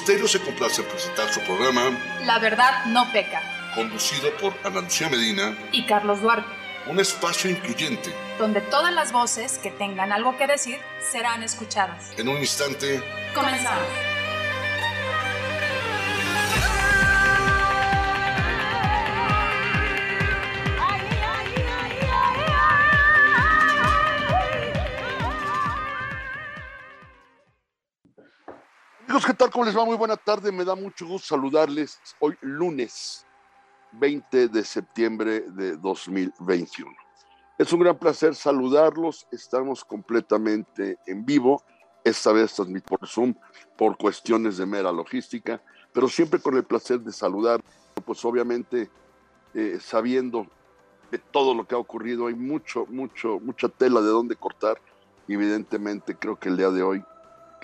[0.00, 1.90] Estéreo se complace en presentar su programa
[2.24, 3.42] La verdad no peca,
[3.74, 6.48] conducido por Ana Lucía Medina, y Carlos Duarte,
[6.86, 8.10] un espacio incluyente.
[8.38, 10.80] donde todas las voces que tengan algo que decir
[11.12, 12.12] serán escuchadas.
[12.16, 13.02] En un instante,
[13.34, 13.82] Comenzamos.
[29.20, 29.50] Amigos, ¿qué tal?
[29.50, 29.84] ¿Cómo les va?
[29.84, 33.26] Muy buena tarde, me da mucho gusto saludarles hoy lunes
[33.92, 36.90] 20 de septiembre de 2021.
[37.58, 41.62] Es un gran placer saludarlos, estamos completamente en vivo,
[42.02, 43.34] esta vez transmitido por Zoom
[43.76, 47.60] por cuestiones de mera logística, pero siempre con el placer de saludar,
[48.06, 48.90] pues obviamente
[49.52, 50.46] eh, sabiendo
[51.10, 54.80] de todo lo que ha ocurrido, hay mucho, mucho, mucha tela de dónde cortar.
[55.28, 57.04] Evidentemente creo que el día de hoy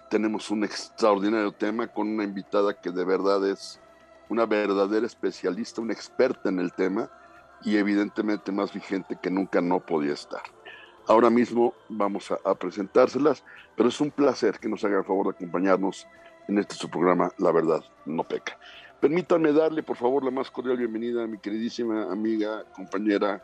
[0.08, 3.80] tenemos un extraordinario tema con una invitada que de verdad es
[4.28, 7.10] una verdadera especialista, una experta en el tema
[7.62, 10.42] y evidentemente más vigente que nunca no podía estar.
[11.08, 13.44] Ahora mismo vamos a, a presentárselas,
[13.76, 16.06] pero es un placer que nos haga el favor de acompañarnos
[16.48, 18.58] en este su programa La Verdad No Peca.
[19.00, 23.42] Permítanme darle, por favor, la más cordial bienvenida a mi queridísima amiga, compañera,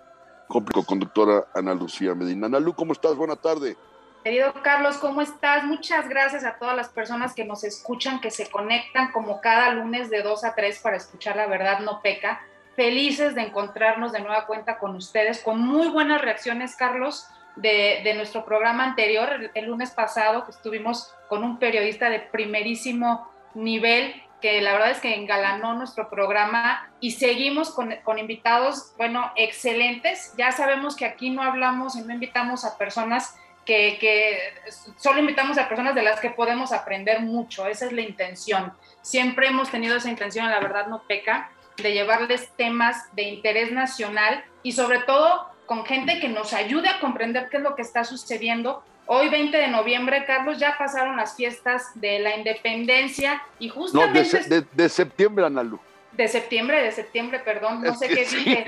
[0.87, 2.47] conductora Ana Lucía Medina.
[2.47, 3.15] Ana Lu, ¿cómo estás?
[3.17, 3.77] Buena tarde.
[4.23, 5.65] Querido Carlos, ¿cómo estás?
[5.65, 10.11] Muchas gracias a todas las personas que nos escuchan, que se conectan como cada lunes
[10.11, 12.41] de 2 a 3 para escuchar La Verdad No Peca.
[12.77, 18.45] Felices de encontrarnos de nueva cuenta con ustedes, con muy buenas reacciones, Carlos, de, nuestro
[18.45, 24.73] programa anterior, el, lunes pasado, que estuvimos con un periodista de primerísimo nivel que la
[24.73, 30.35] verdad es que engalanó nuestro programa y seguimos con, invitados, bueno, excelentes.
[30.37, 34.39] Ya sabemos que aquí no hablamos y no invitamos a personas que, que,
[34.97, 38.73] solo invitamos a personas de las que podemos aprender mucho, esa es la intención.
[39.03, 44.45] Siempre hemos tenido esa intención, la verdad no peca, de llevarles temas de interés nacional
[44.63, 48.05] y sobre todo con gente que nos ayude a comprender qué es lo que está
[48.05, 54.23] sucediendo Hoy, 20 de noviembre, Carlos, ya pasaron las fiestas de la independencia y justamente...
[54.23, 55.81] No, de, de, de septiembre, Analu.
[56.13, 58.37] De septiembre, de septiembre, perdón, no sé qué sí.
[58.37, 58.67] dije.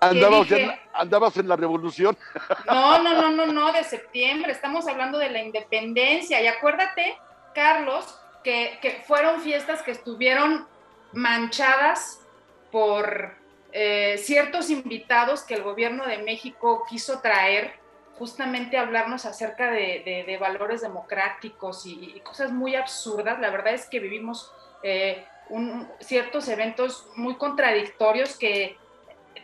[0.00, 2.16] Andabas, ¿Qué en, andabas en la revolución.
[2.66, 4.52] No, no, no, no, no, de septiembre.
[4.52, 6.40] Estamos hablando de la independencia.
[6.40, 7.18] Y acuérdate,
[7.54, 10.66] Carlos, que, que fueron fiestas que estuvieron
[11.12, 12.20] manchadas
[12.70, 13.34] por
[13.72, 17.74] eh, ciertos invitados que el gobierno de México quiso traer
[18.18, 23.38] justamente hablarnos acerca de, de, de valores democráticos y, y, cosas muy absurdas.
[23.40, 24.52] La verdad es que vivimos
[24.82, 28.76] eh, un, ciertos eventos muy contradictorios que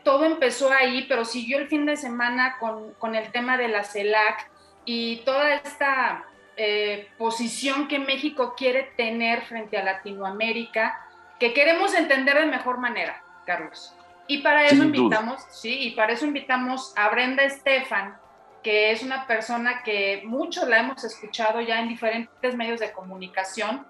[0.04, 3.84] todo empezó ahí, pero siguió el fin de semana con, con el tema de la
[3.84, 4.50] CELAC
[4.84, 6.24] y toda esta
[6.56, 11.00] eh, posición que México quiere tener frente a Latinoamérica,
[11.38, 13.94] que queremos entender de mejor manera, Carlos.
[14.26, 15.52] Y para eso Sin invitamos, duda.
[15.52, 18.16] sí, y para eso invitamos a Brenda Estefan,
[18.62, 23.86] que es una persona que muchos la hemos escuchado ya en diferentes medios de comunicación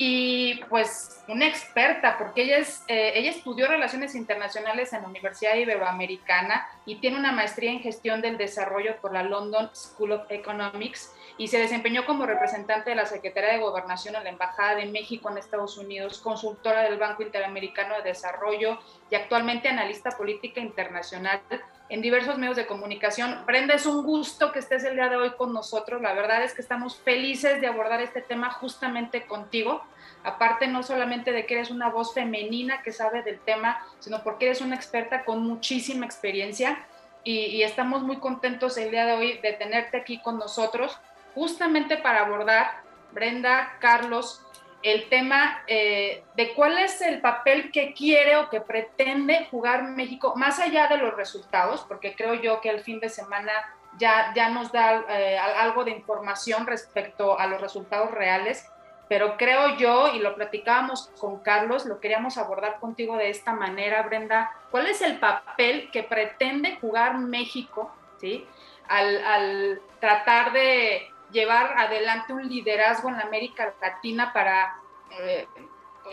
[0.00, 5.56] y pues una experta, porque ella, es, eh, ella estudió Relaciones Internacionales en la Universidad
[5.56, 11.12] Iberoamericana y tiene una maestría en Gestión del Desarrollo por la London School of Economics
[11.36, 15.30] y se desempeñó como representante de la Secretaría de Gobernación en la Embajada de México
[15.30, 18.78] en Estados Unidos, consultora del Banco Interamericano de Desarrollo
[19.10, 21.40] y actualmente analista política internacional
[21.88, 23.44] en diversos medios de comunicación.
[23.46, 26.02] Brenda, es un gusto que estés el día de hoy con nosotros.
[26.02, 29.82] La verdad es que estamos felices de abordar este tema justamente contigo.
[30.22, 34.46] Aparte, no solamente de que eres una voz femenina que sabe del tema, sino porque
[34.46, 36.84] eres una experta con muchísima experiencia.
[37.24, 40.98] Y, estamos muy contentos el día de hoy de tenerte aquí con nosotros,
[41.34, 42.82] justamente para abordar,
[43.12, 44.42] Brenda, Carlos,
[44.82, 50.34] el tema eh, de cuál es el papel que quiere o que pretende jugar México,
[50.36, 53.52] más allá de los resultados, porque creo yo que el fin de semana
[53.98, 58.70] ya, ya nos da eh, algo de información respecto a los resultados reales,
[59.08, 64.02] pero creo yo, y lo platicábamos con Carlos, lo queríamos abordar contigo de esta manera,
[64.02, 67.90] Brenda, ¿cuál es el papel que pretende jugar México
[68.20, 68.46] ¿sí?
[68.86, 74.76] al, al tratar de llevar adelante un liderazgo en la América Latina para,
[75.18, 75.46] eh,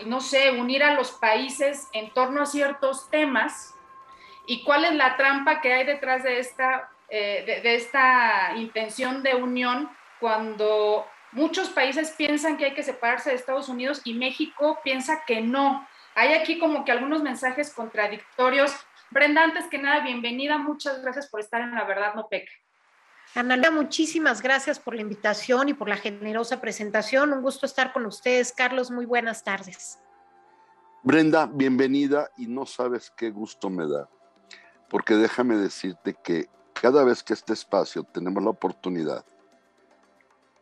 [0.04, 3.74] no sé, unir a los países en torno a ciertos temas
[4.46, 9.22] y cuál es la trampa que hay detrás de esta, eh, de, de esta intención
[9.22, 9.90] de unión
[10.20, 15.40] cuando muchos países piensan que hay que separarse de Estados Unidos y México piensa que
[15.40, 15.86] no.
[16.14, 18.74] Hay aquí como que algunos mensajes contradictorios.
[19.10, 22.52] Brenda, antes que nada, bienvenida, muchas gracias por estar en La Verdad No Peca.
[23.36, 27.34] Ana muchísimas gracias por la invitación y por la generosa presentación.
[27.34, 28.50] Un gusto estar con ustedes.
[28.50, 29.98] Carlos, muy buenas tardes.
[31.02, 34.08] Brenda, bienvenida y no sabes qué gusto me da,
[34.88, 36.48] porque déjame decirte que
[36.80, 39.22] cada vez que este espacio tenemos la oportunidad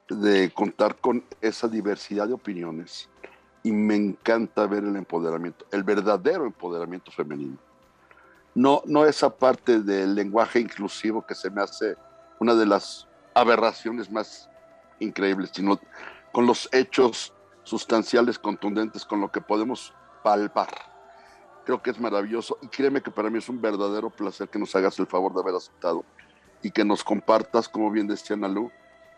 [0.08, 3.08] de contar con esa diversidad de opiniones
[3.62, 7.56] y me encanta ver el empoderamiento, el verdadero empoderamiento femenino.
[8.52, 11.96] No, no esa parte del lenguaje inclusivo que se me hace
[12.38, 14.48] una de las aberraciones más
[15.00, 15.80] increíbles, sino
[16.32, 17.32] con los hechos
[17.62, 20.68] sustanciales, contundentes, con lo que podemos palpar.
[21.64, 24.74] Creo que es maravilloso y créeme que para mí es un verdadero placer que nos
[24.76, 26.04] hagas el favor de haber aceptado
[26.62, 28.70] y que nos compartas, como bien decía Nalu,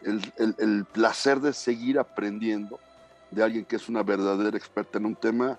[0.03, 2.79] el, el, placer de seguir aprendiendo
[3.31, 5.59] de alguien que es una verdadera experta en un tema.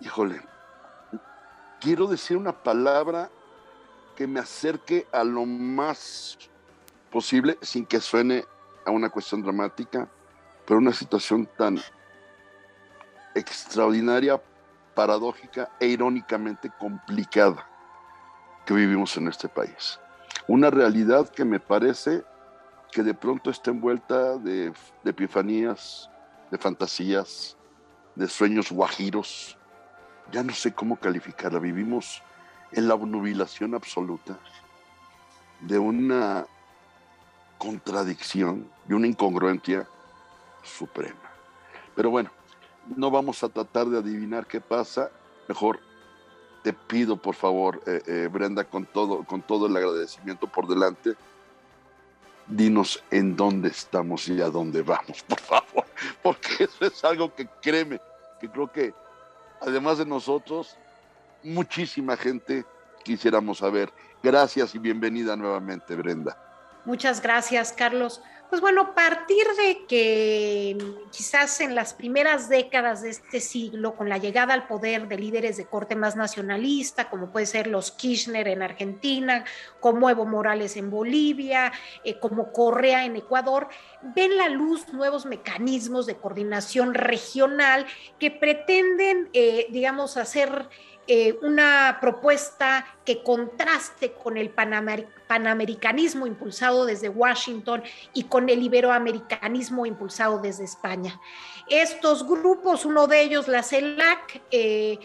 [0.00, 0.40] Híjole,
[1.80, 3.30] quiero decir una palabra
[4.16, 6.38] que me acerque a lo más
[7.10, 8.44] posible sin que suene
[8.84, 10.08] a una cuestión dramática,
[10.66, 11.80] pero una situación tan
[13.34, 14.40] extraordinaria,
[14.94, 17.66] paradójica e irónicamente complicada
[18.66, 19.98] que vivimos en este país.
[20.46, 22.24] Una realidad que me parece
[22.90, 24.72] que de pronto está envuelta de,
[25.04, 26.10] epifanías,
[26.50, 27.56] de fantasías,
[28.14, 29.56] de sueños guajiros.
[30.30, 31.58] Ya no sé cómo calificarla.
[31.58, 32.22] Vivimos
[32.72, 34.38] en la obnubilación absoluta
[35.60, 36.46] de una
[37.58, 39.86] contradicción y una incongruencia
[40.62, 41.30] suprema.
[41.94, 42.30] Pero bueno,
[42.96, 45.10] no vamos a tratar de adivinar qué pasa.
[45.48, 45.80] Mejor
[46.62, 51.14] te pido, por favor, eh, eh, Brenda, con todo, con todo el agradecimiento por delante,
[52.46, 55.84] dinos en dónde estamos y a dónde vamos, por favor,
[56.22, 58.00] porque eso es algo que créeme,
[58.40, 58.94] que creo que
[59.60, 60.76] además de nosotros,
[61.42, 62.64] muchísima gente
[63.04, 63.90] quisiéramos saber.
[64.22, 66.36] Gracias y bienvenida nuevamente, Brenda.
[66.84, 68.22] Muchas gracias, Carlos.
[68.52, 70.76] Pues bueno, partir de que
[71.10, 75.56] quizás en las primeras décadas de este siglo, con la llegada al poder de líderes
[75.56, 79.46] de corte más nacionalista, como puede ser los Kirchner en Argentina,
[79.80, 81.72] como Evo Morales en Bolivia,
[82.04, 83.68] eh, como Correa en Ecuador,
[84.14, 87.86] ven la luz nuevos mecanismos de coordinación regional
[88.18, 90.68] que pretenden, eh, digamos, hacer
[91.08, 97.82] eh, una propuesta que contraste con el panamericanismo impulsado desde Washington
[98.14, 101.20] y con el iberoamericanismo impulsado desde España.
[101.68, 104.98] Estos grupos, uno de ellos, la CELAC, eh,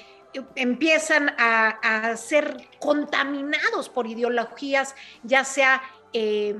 [0.54, 5.82] empiezan a, ser contaminados por ideologías, ya sea...
[6.14, 6.56] Eh,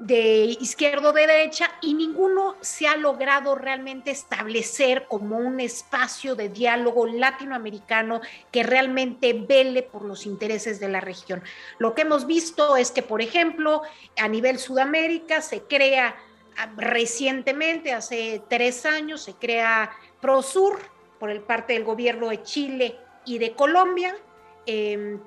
[0.00, 6.48] de izquierdo de derecha y ninguno se ha logrado realmente establecer como un espacio de
[6.48, 11.42] diálogo latinoamericano que realmente vele por los intereses de la región.
[11.78, 13.82] Lo que hemos visto es que, por ejemplo,
[14.16, 16.16] a nivel Sudamérica se crea
[16.56, 19.90] ah, recientemente, hace tres años, se crea
[20.22, 20.80] Prosur
[21.18, 22.96] por el parte del gobierno de Chile
[23.26, 24.16] y de Colombia.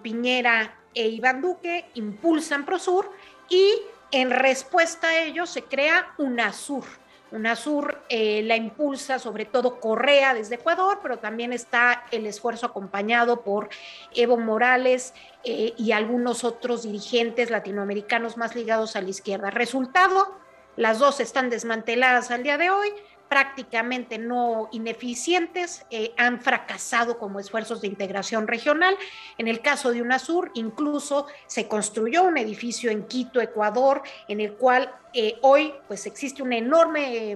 [0.02, 3.12] Piñera e Iván Duque impulsan Prosur
[3.50, 3.74] y
[4.14, 6.86] en respuesta a ello se crea UNASUR.
[7.32, 13.42] UNASUR eh, la impulsa sobre todo Correa desde Ecuador, pero también está el esfuerzo acompañado
[13.42, 13.70] por
[14.14, 19.50] Evo Morales eh, y algunos otros dirigentes latinoamericanos más ligados a la izquierda.
[19.50, 20.38] Resultado,
[20.76, 22.90] las dos están desmanteladas al día de hoy
[23.34, 28.96] prácticamente no ineficientes, eh, han fracasado como esfuerzos de integración regional.
[29.40, 34.54] En el caso de UNASUR, incluso se construyó un edificio en Quito, Ecuador, en el
[34.54, 37.36] cual eh, hoy pues existe una enorme...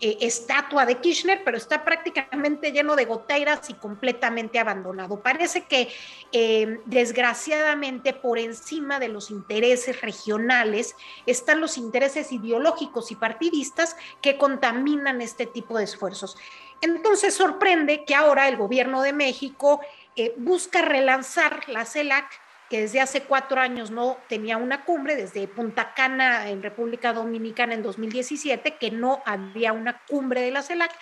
[0.00, 5.20] Eh, estatua de Kirchner, pero está prácticamente lleno de goteiras y completamente abandonado.
[5.20, 5.88] Parece que
[6.30, 10.94] eh, desgraciadamente por encima de los intereses regionales
[11.26, 16.36] están los intereses ideológicos y partidistas que contaminan este tipo de esfuerzos.
[16.80, 19.80] Entonces sorprende que ahora el gobierno de México
[20.14, 25.48] eh, busca relanzar la CELAC que desde hace cuatro años no tenía una cumbre, desde
[25.48, 30.94] Punta Cana en República Dominicana en 2017, que no había una cumbre de la CELAC.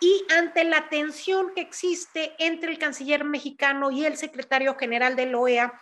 [0.00, 5.26] Y ante la tensión que existe entre el canciller mexicano y el secretario general de
[5.26, 5.80] la OEA,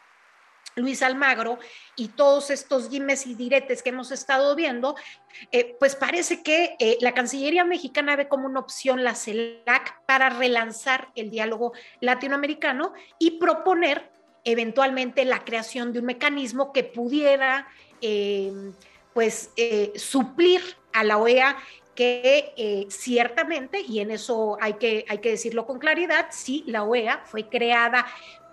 [0.75, 1.59] Luis Almagro,
[1.97, 4.95] y todos estos dimes y diretes que hemos estado viendo,
[5.51, 10.29] eh, pues parece que eh, la Cancillería mexicana ve como una opción la CELAC para
[10.29, 14.16] relanzar el diálogo latinoamericano y proponer
[14.47, 17.67] eventualmente la creación de un mecanismo que pudiera
[18.01, 18.53] eh,
[19.13, 20.63] pues eh, suplir
[20.93, 21.57] a la OEA
[21.95, 26.85] que eh, ciertamente, y en eso hay que, hay que decirlo con claridad, sí, la
[26.85, 28.07] OEA fue creada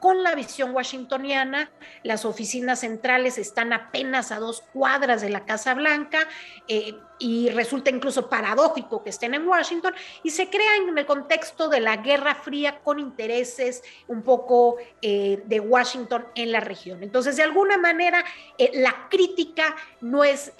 [0.03, 1.71] con la visión washingtoniana.
[2.03, 6.19] Las oficinas centrales están apenas a dos cuadras de la Casa Blanca
[6.67, 11.69] eh, y resulta incluso paradójico que estén en Washington y se crea en el contexto
[11.69, 17.01] de la Guerra Fría con intereses un poco eh, de Washington en la región.
[17.01, 18.25] Entonces, de alguna manera,
[18.57, 20.51] eh, la crítica no es,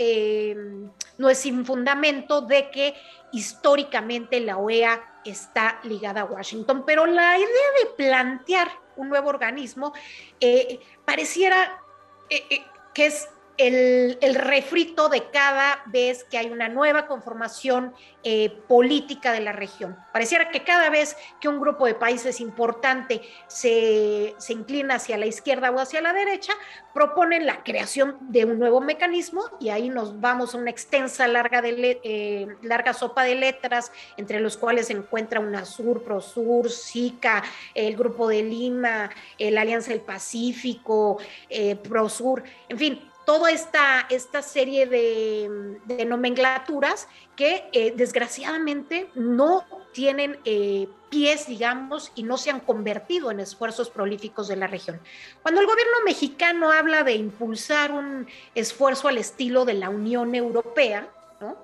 [1.18, 2.96] no es sin fundamento de que
[3.34, 9.94] históricamente la OEA está ligada a Washington, pero la idea de plantear un nuevo organismo
[10.40, 11.82] eh, pareciera
[12.30, 17.94] eh, eh, que es el, refrito de cada vez que hay una nueva conformación
[18.24, 19.98] eh, política de la región.
[20.12, 25.72] Pareciera que cada vez que un grupo de países importante se, inclina hacia la izquierda
[25.72, 26.54] o hacia la derecha,
[26.94, 31.62] proponen la creación de un nuevo mecanismo y ahí nos vamos a una extensa larga,
[31.62, 37.44] de, eh, larga sopa de letras, entre los cuales se encuentra UNASUR, PROSUR, SICA,
[37.74, 41.20] el Grupo de Lima, la Alianza del Pacífico,
[41.50, 50.40] eh, PROSUR, en fin, toda esta, esta serie de, nomenclaturas que eh, desgraciadamente no tienen
[50.46, 55.00] eh, pies, digamos, y no se han convertido en esfuerzos prolíficos de la región.
[55.42, 61.08] Cuando el gobierno mexicano habla de impulsar un esfuerzo al estilo de la Unión Europea,
[61.40, 61.56] ¿no?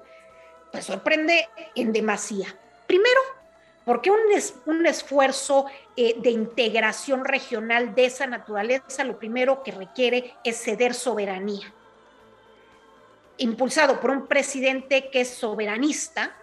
[0.71, 2.55] pues sorprende en demasía.
[2.85, 3.19] Primero,
[3.89, 4.19] porque un,
[4.67, 5.65] un esfuerzo
[5.97, 11.73] eh, de integración regional de esa naturaleza lo primero que requiere es ceder soberanía.
[13.37, 16.37] Impulsado por un presidente que es soberanista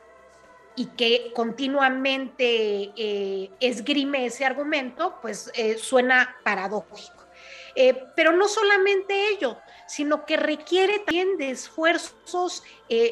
[0.74, 7.28] y que continuamente eh, esgrime ese argumento, pues eh, suena paradójico.
[8.16, 12.64] pero no solamente ello, sino que requiere también de esfuerzos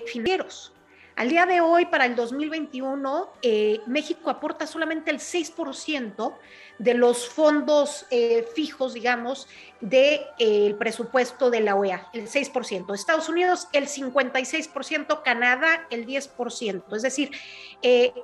[0.07, 0.74] financieros
[1.16, 6.35] al día de hoy, para el 2021, eh, México aporta solamente el 6%
[6.78, 9.47] de los fondos eh, fijos, digamos,
[9.80, 12.92] del eh, presupuesto de la OEA, el 6%.
[12.94, 16.97] Estados Unidos, el 56%, Canadá, el 10%.
[16.97, 17.30] Es decir,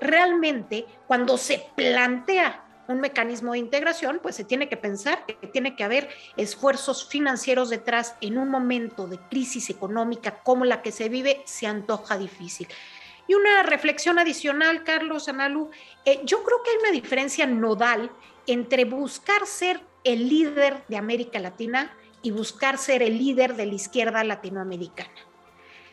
[0.01, 5.77] realmente cuando se plantea un mecanismo de integración, pues se tiene que pensar que tiene
[5.77, 11.09] que haber esfuerzos financieros detrás en un momento de crisis económica como la que se
[11.09, 12.69] vive, se antoja difícil.
[13.27, 15.71] Y una reflexión adicional, Carlos Analu,
[16.05, 18.11] eh, yo creo que hay una diferencia nodal
[18.47, 23.75] entre buscar ser el líder de América Latina y buscar ser el líder de la
[23.75, 25.30] izquierda latinoamericana.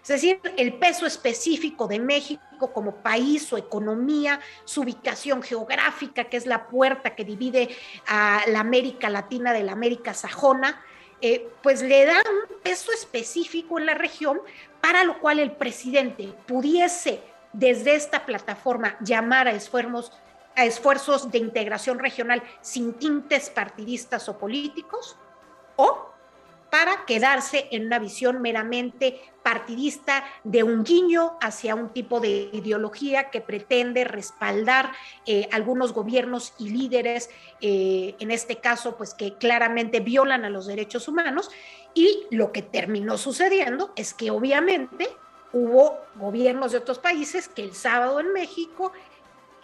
[0.07, 6.37] Es decir, el peso específico de México como país, su economía, su ubicación geográfica, que
[6.37, 7.75] es la puerta que divide
[8.07, 10.81] a la América Latina de la América Sajona,
[11.19, 14.39] eh, pues le da un peso específico en la región,
[14.79, 17.21] para lo cual el presidente pudiese
[17.51, 20.13] desde esta plataforma llamar a esfuerzos,
[20.55, 25.17] a esfuerzos de integración regional sin tintes partidistas o políticos,
[25.75, 26.13] o
[26.69, 33.29] para quedarse en una visión meramente partidista de un guiño hacia un tipo de ideología
[33.29, 34.91] que pretende respaldar
[35.25, 37.29] eh, algunos gobiernos y líderes,
[37.61, 41.49] eh, en este caso, pues que claramente violan a los derechos humanos.
[41.93, 45.07] Y lo que terminó sucediendo es que obviamente
[45.53, 48.91] hubo gobiernos de otros países que el sábado en México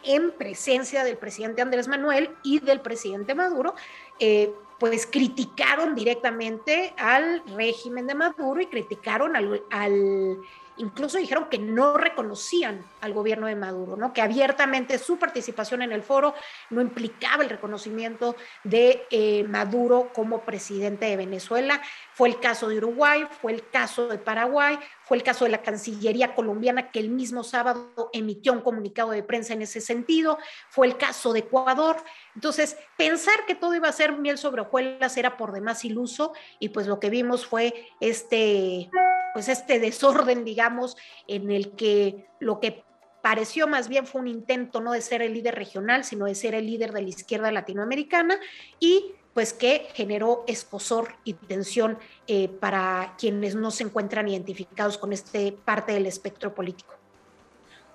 [0.03, 3.73] en presencia del presidente Andrés Manuel y del presidente Maduro,
[4.19, 4.51] eh,
[4.83, 10.41] pues criticaron directamente al régimen de Maduro y criticaron al,
[10.77, 14.13] incluso dijeron que no reconocían al gobierno de Maduro, ¿no?
[14.13, 16.33] que abiertamente su participación en el foro
[16.69, 21.81] no implicaba el reconocimiento de eh, Maduro como presidente de Venezuela.
[22.13, 25.61] Fue el caso de Uruguay, fue el caso de Paraguay, fue el caso de la
[25.61, 30.37] Cancillería colombiana que el mismo sábado emitió un comunicado de prensa en ese sentido,
[30.69, 31.97] fue el caso de Ecuador.
[32.35, 36.69] Entonces, pensar que todo iba a ser miel sobre hojuelas era por demás iluso y
[36.69, 38.89] pues lo que vimos fue este,
[39.33, 40.95] pues este desorden, digamos,
[41.27, 42.83] en el que lo que
[43.21, 46.55] pareció más bien fue un intento no de ser el líder regional, sino de ser
[46.55, 48.37] el líder de la izquierda latinoamericana
[48.79, 51.97] y pues que generó escosor y tensión
[52.27, 56.93] eh, para quienes no se encuentran identificados con este parte del espectro político.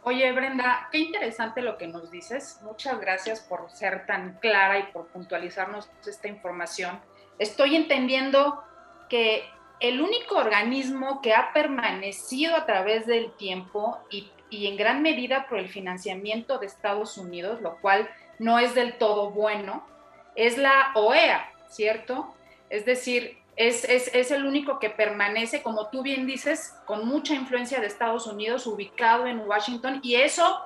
[0.02, 2.60] Oye, Brenda, qué interesante lo que nos dices.
[2.62, 6.98] Muchas gracias por ser tan clara y por puntualizarnos esta información.
[7.38, 8.64] Estoy entendiendo
[9.10, 9.44] que
[9.80, 15.58] el único organismo que ha permanecido a través del tiempo y, en gran medida por
[15.58, 18.08] el financiamiento de Estados Unidos, lo cual
[18.38, 19.86] no es del todo bueno,
[20.34, 22.34] es la OEA, ¿cierto?
[22.70, 27.88] Es decir, es, el único que permanece, como tú bien dices, con mucha influencia de
[27.88, 30.60] Estados Unidos, ubicado en Washington, y eso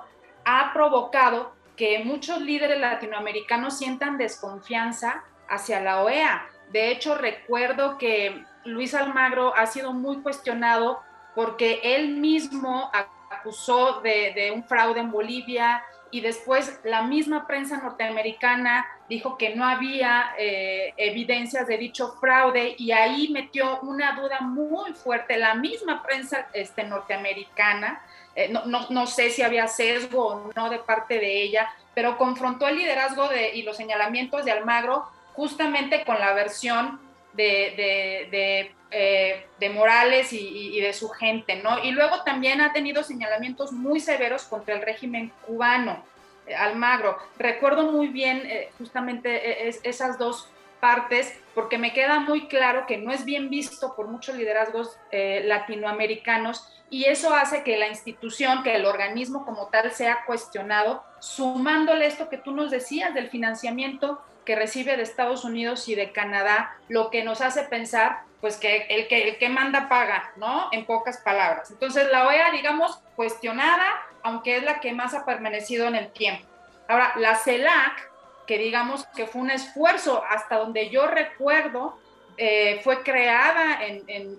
[0.45, 6.47] ha provocado que muchos líderes latinoamericanos sientan desconfianza hacia la OEA.
[6.71, 11.01] De hecho, recuerdo que Luis Almagro ha sido muy cuestionado
[11.35, 12.91] porque él mismo
[13.29, 19.65] acusó de, un fraude en Bolivia y después la misma prensa norteamericana dijo que no
[19.65, 26.03] había eh, evidencias de dicho fraude y ahí metió una duda muy fuerte la misma
[26.03, 28.03] prensa este, norteamericana.
[28.35, 32.67] Eh, no, no, sé si había sesgo o no de parte de ella, pero confrontó
[32.67, 36.99] el liderazgo de, y los señalamientos de Almagro justamente con la versión
[37.33, 41.83] de, de, eh, de Morales y, de su gente, ¿no?
[41.83, 46.03] Y luego también ha tenido señalamientos muy severos contra el régimen cubano,
[46.47, 47.17] eh, Almagro.
[47.37, 50.49] Recuerdo muy bien eh, justamente esas dos
[50.79, 56.67] partes, porque me queda muy claro que no es bien visto por muchos liderazgos latinoamericanos
[56.89, 62.29] y eso hace que la institución, que el organismo como tal sea cuestionado, sumándole esto
[62.29, 67.09] que tú nos decías del financiamiento que recibe de Estados Unidos y de Canadá, lo
[67.09, 70.67] que nos hace pensar pues que el que, el que manda paga, ¿no?
[70.73, 71.71] En pocas palabras.
[71.71, 73.85] Entonces la OEA, digamos, cuestionada,
[74.21, 76.45] aunque es la que más ha permanecido en el tiempo.
[76.89, 78.11] Ahora, la CELAC,
[78.45, 81.97] que digamos que fue un esfuerzo hasta donde yo recuerdo,
[82.35, 84.37] eh, fue creada en, en,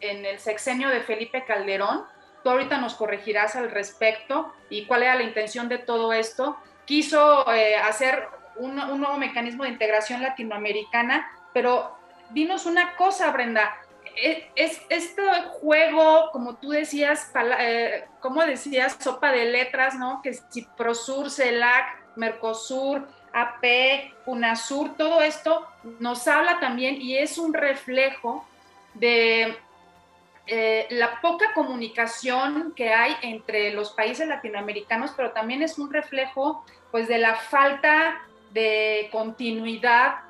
[0.00, 2.04] en, el sexenio de Felipe Calderón.
[2.42, 6.56] Tú ahorita nos corregirás al respecto y cuál era la intención de todo esto.
[6.86, 11.96] Quiso eh, hacer un, nuevo mecanismo de integración latinoamericana, pero
[12.30, 13.76] dinos una cosa, Brenda,
[14.16, 15.22] e, es, este
[15.60, 20.20] juego, como tú decías, eh, como decías, sopa de letras, ¿no?
[20.22, 25.66] Que si Prosur, CELAC, Mercosur, AP, UNASUR, todo esto
[26.00, 28.44] nos habla también y es un reflejo
[28.94, 29.56] de
[30.46, 36.64] eh, la poca comunicación que hay entre los países latinoamericanos, pero también es un reflejo
[36.90, 38.18] pues de la falta
[38.52, 40.28] de continuidad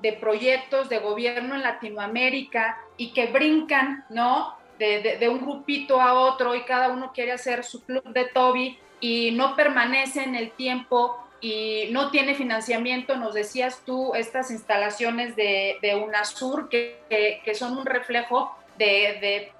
[0.00, 4.58] de proyectos de gobierno en Latinoamérica y que brincan, ¿no?
[4.78, 9.30] De, un grupito a otro y cada uno quiere hacer su club de Toby y
[9.32, 13.16] no permanece en el tiempo y no tiene financiamiento.
[13.16, 19.52] Nos decías tú estas instalaciones de, de UNASUR que, que, son un reflejo de,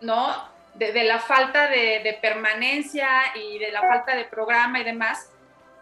[0.00, 0.34] ¿no?
[0.76, 5.30] de, la falta de permanencia y de la falta de programa y demás.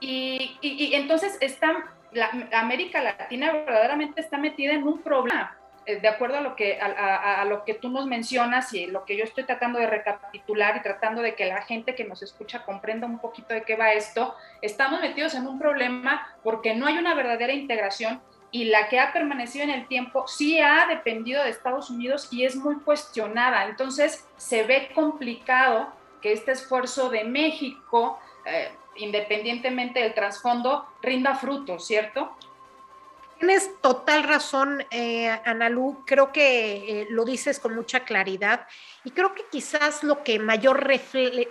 [0.01, 1.73] Y, y, entonces está,
[2.13, 5.57] la, América Latina verdaderamente está metida en un problema,
[5.87, 9.17] eh, de acuerdo a lo, que, a, lo que tú nos mencionas y lo que
[9.17, 13.07] yo estoy tratando de recapitular y tratando de que la gente que nos escucha comprenda
[13.07, 17.15] un poquito de qué va esto, estamos metidos en un problema porque no hay una
[17.15, 21.91] verdadera integración y la que ha permanecido en el tiempo sí ha dependido de Estados
[21.91, 23.67] Unidos y es muy cuestionada.
[23.67, 31.87] Entonces se ve complicado que este esfuerzo de México eh, independientemente del trasfondo, rinda frutos,
[31.87, 32.37] ¿cierto?
[33.39, 36.03] Tienes total razón, eh, Analú.
[36.07, 38.67] Creo que eh, lo dices con mucha claridad
[39.05, 40.83] y creo que quizás lo que mayor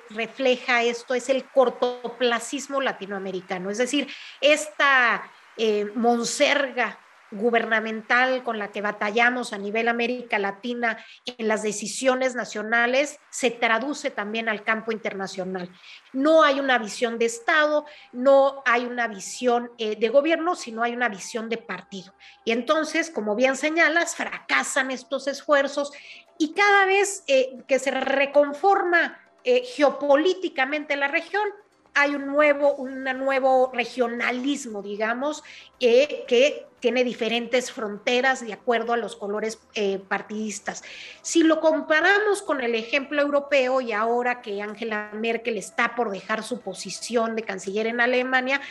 [0.09, 4.07] refleja esto es el cortoplacismo latinoamericano, es decir,
[4.41, 6.99] esta eh, monserga
[7.31, 14.11] gubernamental con la que batallamos a nivel América Latina en las decisiones nacionales se traduce
[14.11, 15.69] también al campo internacional.
[16.13, 20.93] No hay una visión de Estado, no hay una visión eh, de gobierno, sino hay
[20.93, 22.13] una visión de partido.
[22.43, 25.91] Y entonces, como bien señalas, fracasan estos esfuerzos
[26.37, 31.47] y cada vez eh, que se reconforma eh, geopolíticamente la región,
[31.95, 35.43] hay un nuevo, un nuevo regionalismo, digamos,
[35.79, 40.83] que tiene diferentes fronteras de acuerdo a los colores eh, partidistas.
[41.23, 46.43] Si lo comparamos con el ejemplo europeo y ahora que Angela Merkel está por dejar
[46.43, 48.61] su posición de canciller en Alemania,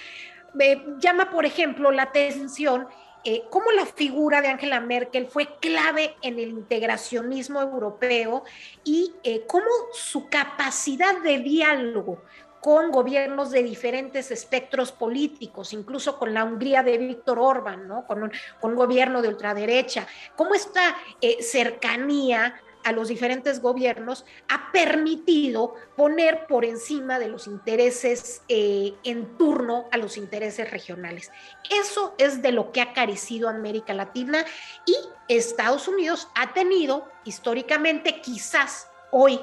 [1.00, 2.86] llama, por ejemplo, la atención
[3.26, 8.44] eh, cómo la figura de Angela Merkel fue clave en el integracionismo europeo
[8.84, 12.22] y eh, cómo su capacidad de diálogo
[12.64, 18.06] con gobiernos de diferentes espectros políticos, incluso con la Hungría de Víctor Orbán, ¿no?
[18.06, 25.74] con, un, gobierno de ultraderecha, cómo esta eh, cercanía a los diferentes gobiernos ha permitido
[25.94, 31.30] poner por encima de los intereses eh, en turno a los intereses regionales.
[31.70, 34.42] Eso es de lo que ha carecido América Latina
[34.86, 34.96] y
[35.28, 39.38] Estados Unidos ha tenido históricamente, quizás hoy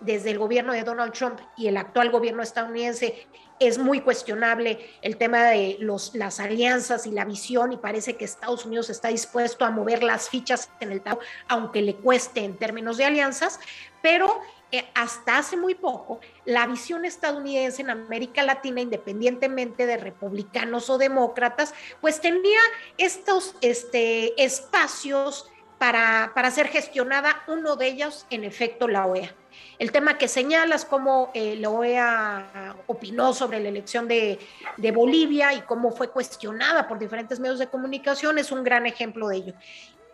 [0.00, 3.26] desde el gobierno de Donald Trump y el actual gobierno estadounidense
[3.58, 5.78] es muy cuestionable el tema de
[6.12, 10.28] las alianzas y la visión y parece que Estados Unidos está dispuesto a mover las
[10.28, 13.58] fichas en el tablero, aunque le cueste en términos de alianzas,
[14.02, 14.40] pero
[14.72, 20.98] eh, hasta hace muy poco, la visión estadounidense en América Latina, independientemente de republicanos o
[20.98, 22.58] demócratas, pues tenía
[22.98, 29.34] estos este, espacios para ser gestionada, uno de ellos, en efecto, la OEA.
[29.78, 34.38] El tema que señalas, cómo eh, la OEA opinó sobre la elección de,
[34.76, 39.28] de, Bolivia y cómo fue cuestionada por diferentes medios de comunicación, es un gran ejemplo
[39.28, 39.54] de ello.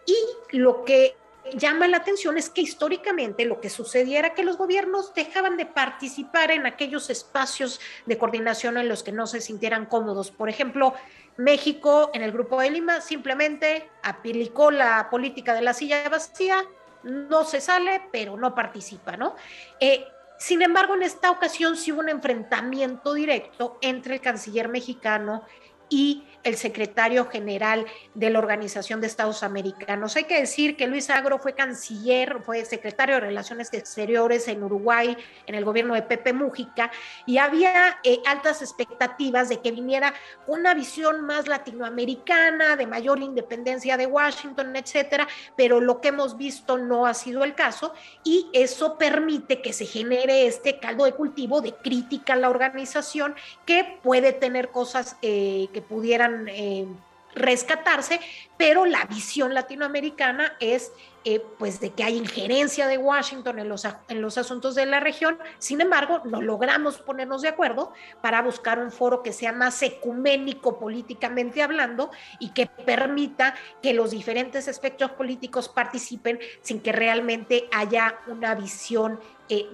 [0.06, 1.16] Y lo que
[1.54, 5.66] llama la atención es que históricamente lo que sucedía era que los gobiernos dejaban de
[5.66, 10.30] participar en aquellos espacios de coordinación en los que no se sintieran cómodos.
[10.30, 10.94] Por ejemplo,
[11.36, 16.64] México en el Grupo de Lima simplemente aplicó la política de la silla vacía,
[17.04, 19.36] no se sale, pero no participa, ¿no?
[19.80, 20.06] Eh,
[20.38, 25.44] sin embargo, en esta ocasión sí hubo un enfrentamiento directo entre el canciller mexicano
[25.88, 30.16] y el secretario general de la Organización de Estados Americanos.
[30.16, 35.16] Hay que decir que Luis Agro fue canciller, fue secretario de Relaciones Exteriores en Uruguay
[35.46, 36.90] en el gobierno de Pepe Mújica
[37.26, 40.14] y había eh, altas expectativas de que viniera
[40.46, 46.78] una visión más latinoamericana, de mayor independencia de Washington, etcétera, pero lo que hemos visto
[46.78, 51.60] no ha sido el caso y eso permite que se genere este caldo de cultivo
[51.60, 53.34] de crítica a la organización
[53.66, 56.86] que puede tener cosas eh, que pudieran eh,
[57.34, 58.20] rescatarse,
[58.56, 60.92] pero la visión latinoamericana es
[61.24, 64.98] eh, pues de que hay injerencia de Washington en los, en los asuntos de la
[64.98, 65.38] región.
[65.58, 70.80] Sin embargo, no logramos ponernos de acuerdo para buscar un foro que sea más ecuménico
[70.80, 78.18] políticamente hablando y que permita que los diferentes espectros políticos participen sin que realmente haya
[78.26, 79.20] una visión
[79.54, 79.68] eh,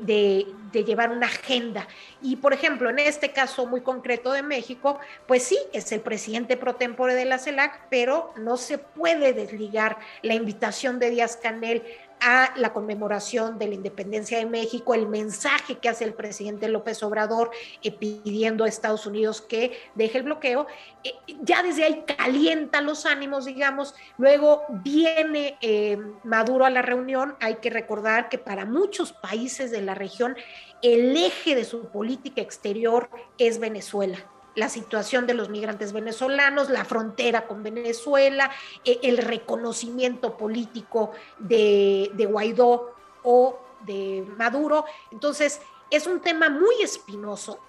[0.73, 1.87] de, llevar una agenda.
[2.21, 6.57] Y por ejemplo, en este caso muy concreto de México, pues sí, es el presidente
[6.57, 11.85] pro tempore de la CELAC, pero no se puede desligar la invitación de Díaz Canel
[12.21, 17.03] a la conmemoración de la independencia de México, el mensaje que hace el presidente López
[17.03, 17.51] Obrador
[17.83, 20.67] eh, pidiendo a Estados Unidos que deje el bloqueo,
[21.05, 27.37] eh, ya desde ahí calienta los ánimos, digamos, luego viene eh, Maduro a la reunión,
[27.41, 30.37] hay que recordar que para muchos países de la región
[30.83, 34.19] el eje de su política exterior es Venezuela
[34.59, 38.51] la situación de los migrantes venezolanos, la frontera con Venezuela,
[38.85, 42.93] eh, el reconocimiento político de, Guaidó
[43.23, 44.85] o de Maduro.
[45.13, 47.61] Entonces, es un tema muy espinoso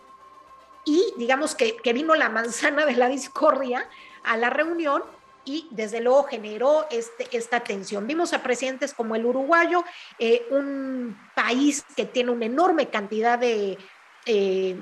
[0.84, 3.88] y digamos que, vino la manzana de la discordia
[4.24, 5.04] a la reunión
[5.46, 8.08] y desde luego generó este, esta tensión.
[8.08, 9.84] Vimos a presidentes como el uruguayo,
[10.18, 13.78] eh, un país que tiene una enorme cantidad de...
[14.26, 14.76] Eh,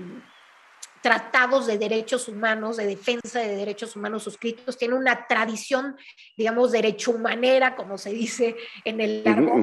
[1.01, 5.95] tratados de derechos humanos, de defensa de derechos humanos suscritos, tiene una tradición,
[6.35, 9.53] digamos, derecho humanera, como se dice en el largo,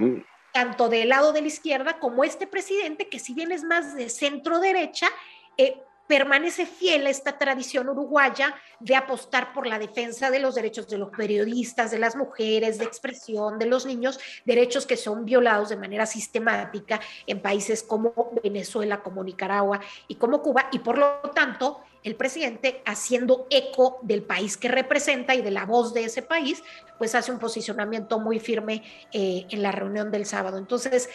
[0.52, 4.08] tanto del lado de la izquierda como este presidente, que si bien es más de
[4.08, 5.08] centro derecha,
[5.56, 10.88] eh, permanece fiel a esta tradición uruguaya de apostar por la defensa de los derechos
[10.88, 15.70] de los periodistas, de las mujeres, de expresión, de los niños, derechos que son violados
[15.70, 21.20] de manera sistemática en países como Venezuela, como Nicaragua y como Cuba, y por lo
[21.34, 26.20] tanto el presidente, haciendo eco del país que representa y de la voz de ese
[26.20, 26.62] país,
[26.98, 30.58] pues hace un posicionamiento muy firme eh, en la reunión del sábado.
[30.58, 31.08] Entonces,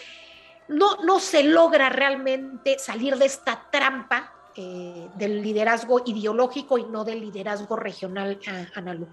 [0.68, 7.06] no, no se logra realmente salir de esta trampa eh, del liderazgo ideológico y no
[7.06, 8.38] del liderazgo regional,
[8.76, 9.08] Analu.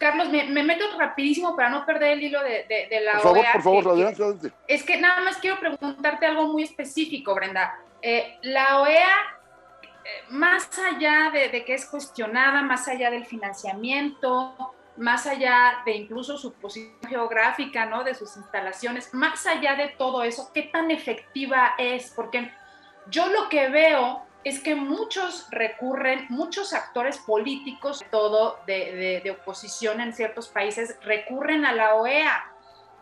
[0.00, 3.52] Carlos, me, meto rapidísimo para no perder el hilo de, la por OEA.
[3.52, 7.78] Por favor, adelante, Es que nada más quiero preguntarte algo muy específico, Brenda.
[8.00, 9.06] Eh, la OEA,
[9.82, 16.36] eh, más allá de, que es cuestionada, más allá del financiamiento, más allá de incluso
[16.36, 18.02] su posición geográfica, ¿no?
[18.02, 22.12] De sus instalaciones, más allá de todo eso, ¿qué tan efectiva es?
[22.16, 22.50] Porque
[23.10, 30.12] yo lo que veo es que muchos recurren, muchos actores políticos, todo de, oposición en
[30.12, 32.44] ciertos países, recurren a la OEA.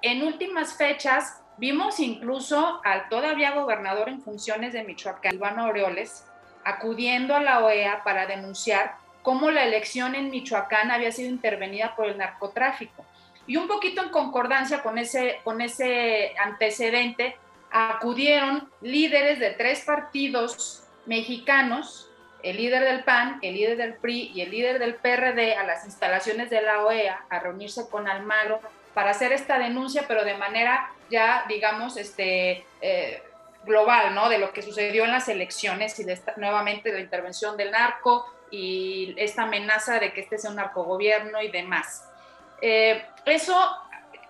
[0.02, 6.26] En últimas fechas vimos incluso al todavía gobernador en funciones de Michoacán, Iván Aureoles,
[6.64, 12.06] acudiendo a la OEA para denunciar cómo la elección en Michoacán había sido intervenida por
[12.06, 13.04] el narcotráfico.
[13.46, 17.36] Y un poquito en concordancia con ese, con ese antecedente,
[17.70, 22.08] acudieron líderes de tres partidos mexicanos,
[22.42, 25.84] el líder del PAN, el líder del PRI y el líder del PRD a las
[25.84, 28.60] instalaciones de la OEA a reunirse con Almagro
[28.94, 33.22] para hacer esta denuncia, pero de manera ya, digamos, este, eh,
[33.64, 34.28] global, ¿no?
[34.28, 36.06] De lo que sucedió en las elecciones y
[36.36, 41.40] nuevamente de la intervención del narco y esta amenaza de que este sea un narcogobierno
[41.42, 42.08] y demás.
[42.62, 43.56] Eh, eso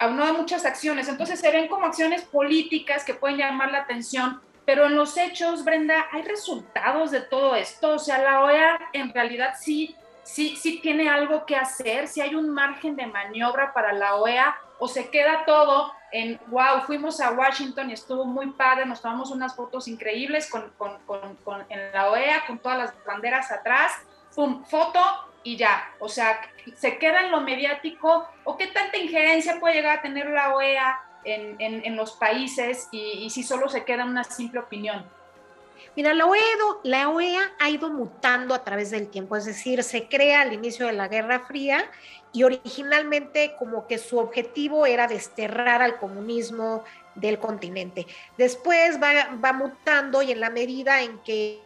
[0.08, 1.08] no de muchas acciones.
[1.08, 5.64] Entonces se ven como acciones políticas que pueden llamar la atención, pero en los hechos,
[5.64, 7.94] Brenda, hay resultados de todo esto.
[7.94, 12.34] O sea, la OEA en realidad sí, sí, sí tiene algo que hacer, si hay
[12.34, 17.32] un margen de maniobra para la OEA o se queda todo en, wow, fuimos a
[17.32, 22.10] Washington y estuvo muy padre, nos tomamos unas fotos increíbles con, con, con, en la
[22.10, 23.92] OEA, con todas las banderas atrás,
[24.34, 25.00] pum, foto
[25.42, 25.90] y ya.
[25.98, 26.40] O sea,
[26.76, 31.00] se queda en lo mediático o qué tanta injerencia puede llegar a tener la OEA
[31.24, 35.04] en, en, en los países y, si solo se queda una simple opinión.
[35.96, 36.42] Mira, la OEA,
[36.84, 40.86] la OEA ha ido mutando a través del tiempo, es decir, se crea al inicio
[40.86, 41.90] de la Guerra Fría
[42.32, 48.06] y originalmente como que su objetivo era desterrar al comunismo del continente.
[48.38, 51.60] Después va, va mutando y en la medida en que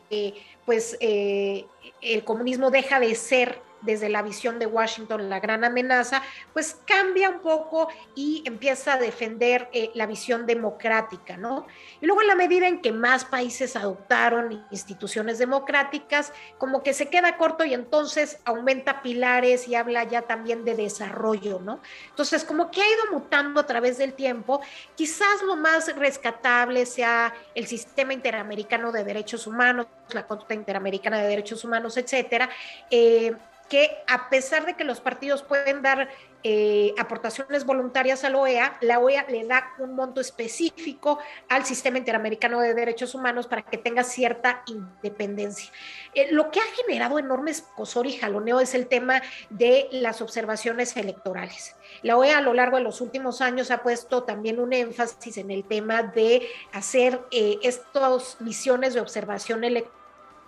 [0.64, 1.66] pues eh,
[2.00, 7.30] el comunismo deja de ser desde la visión de Washington la gran amenaza, pues cambia
[7.30, 11.66] un poco y empieza a defender eh, la visión democrática, ¿no?
[12.00, 17.08] Y luego en la medida en que más países adoptaron instituciones democráticas, como que se
[17.08, 21.80] queda corto y entonces aumenta pilares y habla ya también de desarrollo, ¿no?
[22.08, 24.60] Entonces, como que ha ido mutando a través del tiempo,
[24.94, 31.28] quizás lo más rescatable sea el sistema interamericano de derechos humanos, la Corte Interamericana de
[31.28, 32.48] Derechos Humanos, etcétera,
[32.90, 33.34] eh,
[33.68, 36.08] que a pesar de que los partidos pueden dar
[36.46, 41.96] eh, aportaciones voluntarias a la OEA, la OEA le da un monto específico al Sistema
[41.96, 45.72] Interamericano de Derechos Humanos para que tenga cierta independencia.
[46.14, 50.94] Eh, lo que ha generado enormes cosor y jaloneo es el tema de las observaciones
[50.98, 51.76] electorales.
[52.02, 55.50] La OEA a lo largo de los últimos años ha puesto también un énfasis en
[55.50, 60.03] el tema de hacer eh, estas misiones de observación electoral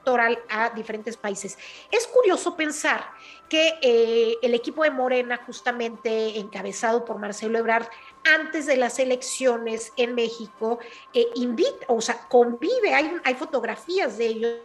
[0.07, 1.59] a diferentes países.
[1.91, 3.11] Es curioso pensar
[3.49, 7.89] que eh, el equipo de Morena, justamente encabezado por Marcelo Ebrard,
[8.25, 10.79] antes de las elecciones en México,
[11.13, 14.61] eh, invita, o sea, convive, hay, hay fotografías de ellos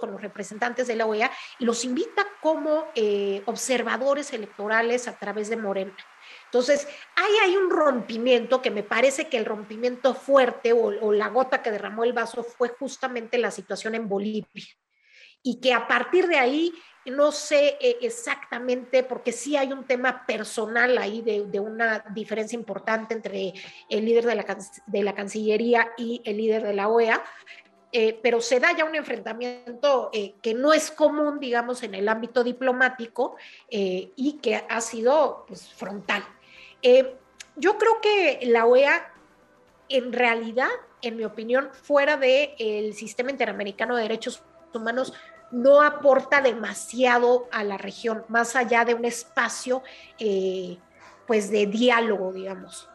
[0.00, 5.48] con los representantes de la OEA y los invita como eh, observadores electorales a través
[5.48, 5.96] de Morena.
[6.46, 11.28] Entonces, ahí hay un rompimiento que me parece que el rompimiento fuerte o, o, la
[11.28, 14.48] gota que derramó el vaso fue justamente la situación en Bolivia
[15.46, 16.72] y que a partir de ahí,
[17.04, 23.14] no sé eh, exactamente, porque sí hay un tema personal ahí de, una diferencia importante
[23.14, 23.54] entre
[23.88, 27.22] el líder de la, de la Cancillería y el líder de la OEA,
[27.92, 32.08] eh, pero se da ya un enfrentamiento eh, que no es común, digamos, en el
[32.08, 33.36] ámbito diplomático
[33.70, 36.24] y que ha sido pues, frontal.
[37.54, 39.14] yo creo que la OEA,
[39.88, 40.70] en realidad,
[41.02, 44.42] en mi opinión, fuera del sistema interamericano de derechos
[44.74, 45.12] humanos,
[45.56, 49.82] no aporta demasiado a la región, más allá de un espacio
[50.18, 50.76] eh,
[51.26, 52.90] pues de diálogo, digamos.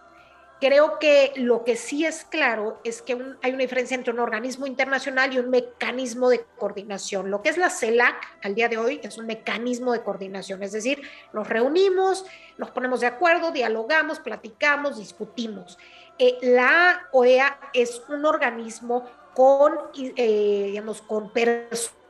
[0.59, 4.67] Creo que lo que sí es claro es que hay una diferencia entre un organismo
[4.67, 7.31] internacional y un mecanismo de coordinación.
[7.31, 10.71] Lo que es la CELAC al día de hoy es un mecanismo de coordinación, es
[10.71, 11.01] decir,
[11.33, 12.25] nos reunimos,
[12.59, 15.79] nos ponemos de acuerdo, dialogamos, platicamos, discutimos.
[16.19, 22.00] Eh, la OEA es un organismo con, eh, digamos, con personas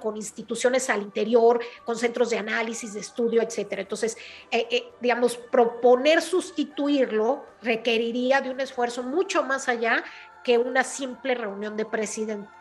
[0.00, 3.82] con instituciones al interior, con centros de análisis, de estudio, etcétera.
[3.82, 4.16] Entonces,
[4.50, 10.02] eh, eh, digamos, proponer sustituirlo requeriría de un esfuerzo mucho más allá
[10.42, 12.58] que una simple reunión de presidentes.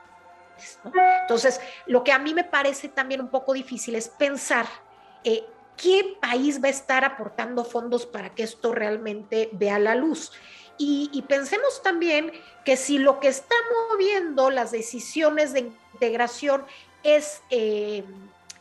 [1.21, 4.65] Entonces, lo que a mí me parece también un poco difícil es pensar
[5.23, 10.31] eh, qué país va a estar aportando fondos para que esto realmente vea la luz.
[10.79, 12.31] Y, pensemos también
[12.63, 13.55] que si lo que está
[13.89, 16.63] moviendo las decisiones de integración
[17.03, 18.03] es eh,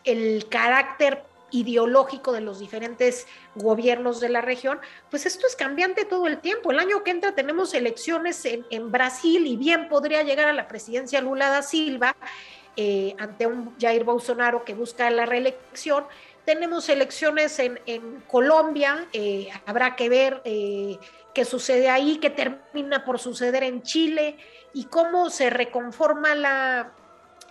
[0.05, 6.27] el carácter ideológico de los diferentes gobiernos de la región, pues esto es cambiante todo
[6.27, 6.71] el tiempo.
[6.71, 11.21] El año que entra tenemos elecciones en, Brasil y bien podría llegar a la presidencia
[11.21, 12.17] Lula da Silva
[12.77, 16.05] eh, ante un Jair Bolsonaro que busca la reelección.
[16.45, 23.63] Tenemos elecciones en, Colombia, eh, habrá que ver qué sucede ahí, qué termina por suceder
[23.63, 24.37] en Chile
[24.73, 26.93] y cómo se reconforma la,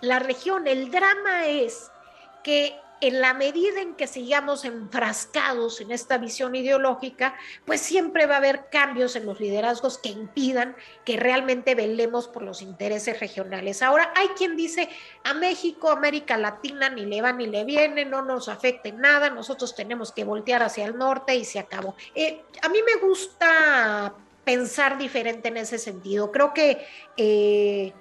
[0.00, 0.66] la región.
[0.66, 1.90] El drama es
[2.42, 8.34] que en la medida en que sigamos enfrascados en esta visión ideológica, pues siempre va
[8.34, 13.82] a haber cambios en los liderazgos que impidan que realmente velemos por los intereses regionales.
[13.82, 14.88] Ahora, hay quien dice,
[15.24, 19.74] a México, América Latina, ni le va ni le viene, no nos afecte nada, nosotros
[19.74, 21.94] tenemos que voltear hacia el norte y se acabó.
[22.14, 26.32] Eh, a mí me gusta pensar diferente en ese sentido.
[26.32, 26.86] Creo que...
[27.16, 27.92] Eh,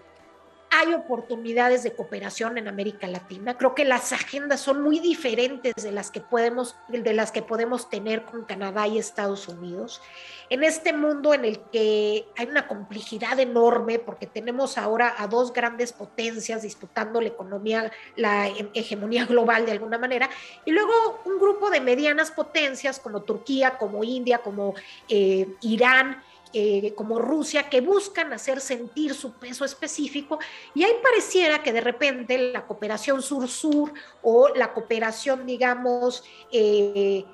[0.77, 3.57] hay oportunidades de cooperación en América Latina.
[3.57, 7.89] Creo que las agendas son muy diferentes de las que podemos, de las que podemos
[7.89, 10.01] tener con Canadá y Estados Unidos.
[10.49, 15.53] En este mundo en el que hay una complejidad enorme, porque tenemos ahora a dos
[15.53, 20.29] grandes potencias disputando la economía, la hegemonía global de alguna manera,
[20.65, 24.73] y luego un grupo de medianas potencias como Turquía, como India, como
[25.07, 26.21] eh, Irán,
[26.57, 30.39] eh, como Rusia que buscan hacer sentir su peso específico
[30.73, 33.91] y ahí pareciera que de repente la cooperación sur-sur
[34.21, 37.25] o la cooperación, digamos, eh,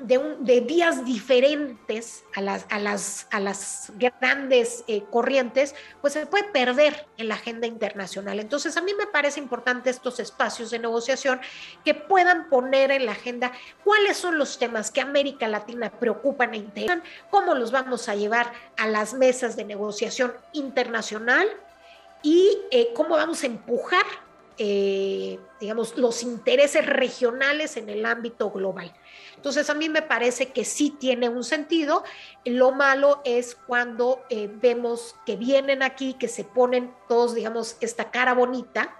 [0.00, 6.44] de, vías diferentes a las, a las, a las grandes eh, corrientes, pues se puede
[6.44, 8.40] perder en la agenda internacional.
[8.40, 11.40] Entonces, a mí me parece importante estos espacios de negociación
[11.84, 13.52] que puedan poner en la agenda
[13.84, 18.52] cuáles son los temas que América Latina preocupan e interesan, cómo los vamos a llevar
[18.76, 21.48] a las mesas de negociación internacional
[22.22, 24.04] y eh, cómo vamos a empujar
[24.60, 28.92] eh, digamos, los intereses regionales en el ámbito global.
[29.38, 32.02] Entonces, a mí me parece que sí tiene un sentido.
[32.44, 38.10] Lo malo es cuando eh, vemos que vienen aquí, que se ponen todos, digamos, esta
[38.10, 38.96] cara bonita,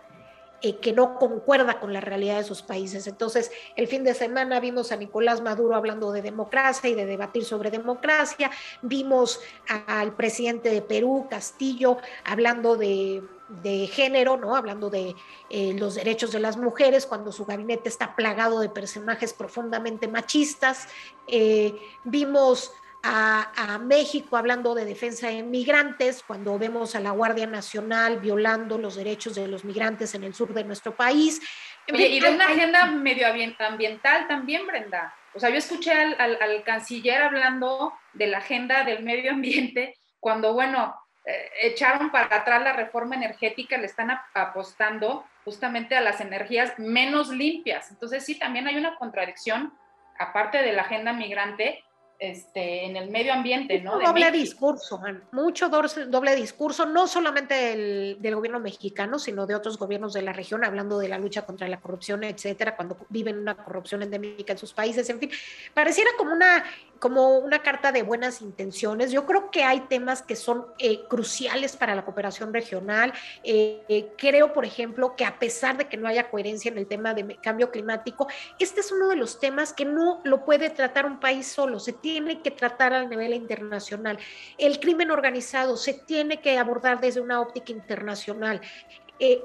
[0.62, 3.08] eh, que no concuerda con la realidad de sus países.
[3.08, 7.44] Entonces, el fin de semana vimos a Nicolás Maduro hablando de democracia y de debatir
[7.44, 9.40] sobre democracia, vimos
[9.88, 14.56] al presidente de Perú, Castillo, hablando de de género, ¿no?
[14.56, 15.14] Hablando de
[15.50, 20.88] eh, los derechos de las mujeres, cuando su gabinete está plagado de personajes profundamente machistas.
[21.26, 28.18] Eh, vimos a, México hablando de defensa de migrantes, cuando vemos a la Guardia Nacional
[28.18, 31.40] violando los derechos de los migrantes en el sur de nuestro país.
[31.86, 35.14] y de una agenda medioambiental también, Brenda.
[35.34, 40.94] O sea, yo escuché al canciller hablando de la agenda del medio ambiente, cuando, bueno,
[41.30, 47.28] eh, echaron para atrás la reforma energética, le están apostando justamente a las energías menos
[47.28, 47.90] limpias.
[47.90, 49.74] Entonces sí, también hay una contradicción,
[50.18, 51.84] aparte de la agenda migrante,
[52.18, 54.00] este, en el medio ambiente, ¿no?
[54.00, 55.00] doble discurso,
[55.30, 60.32] mucho doble discurso, no solamente del, del, gobierno mexicano, sino de otros gobiernos de la
[60.32, 64.58] región, hablando de la lucha contra la corrupción, etcétera, cuando viven una corrupción endémica en
[64.58, 65.30] sus países, en fin,
[65.72, 66.64] pareciera como una
[66.98, 69.12] como una carta de buenas intenciones.
[69.12, 73.12] Yo creo que hay temas que son eh, cruciales para la cooperación regional.
[73.44, 76.88] Eh, eh, creo, por ejemplo, que a pesar de que no haya coherencia en el
[76.88, 78.26] tema de cambio climático,
[78.58, 81.92] este es uno de los temas que no lo puede tratar un país solo, se
[81.92, 82.07] tiene
[82.42, 84.18] que tratar a nivel internacional.
[84.56, 88.60] El crimen organizado se tiene que abordar desde una óptica internacional.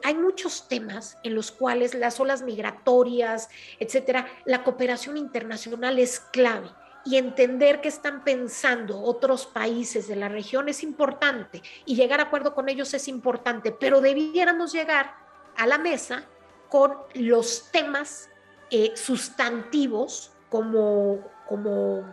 [0.03, 3.49] hay muchos temas en los cuales las olas migratorias,
[3.79, 6.69] etcétera, la cooperación internacional es clave
[7.05, 12.23] y entender qué están pensando otros países de la región es importante y llegar a
[12.23, 15.15] acuerdo con ellos es importante, pero debiéramos llegar
[15.57, 16.23] a la mesa
[16.69, 18.29] con los temas
[18.69, 22.03] eh, sustantivos como, como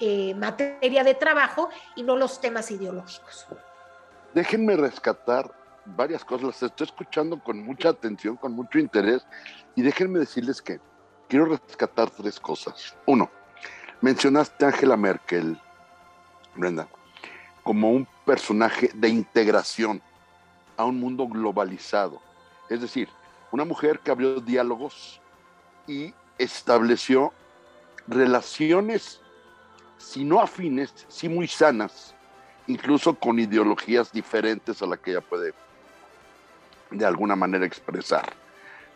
[0.00, 3.46] eh, materia de trabajo y no los temas ideológicos.
[4.34, 5.52] Déjenme rescatar
[5.84, 9.26] varias cosas, las estoy escuchando con mucha atención, con mucho interés,
[9.74, 10.80] y déjenme decirles que
[11.28, 12.94] quiero rescatar tres cosas.
[13.06, 13.30] Uno,
[14.02, 15.60] Mencionaste a Angela Merkel,
[16.56, 16.88] Brenda,
[17.62, 20.00] como un personaje de integración
[20.78, 22.18] a un mundo globalizado.
[22.70, 23.10] Es decir,
[23.52, 25.20] una mujer que abrió diálogos
[25.86, 27.34] y estableció
[28.08, 29.20] relaciones,
[30.00, 32.14] si no afines, sí muy sanas,
[32.66, 35.52] incluso con ideologías diferentes a la que ella puede
[36.90, 38.32] de alguna manera expresar.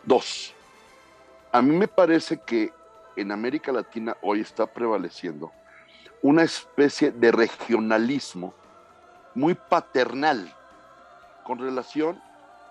[0.03, 0.53] Dos,
[1.51, 2.73] a mí me parece que
[3.15, 5.51] en América Latina hoy está prevaleciendo
[6.21, 8.53] una especie de regionalismo
[9.35, 10.53] muy paternal
[11.43, 12.19] con relación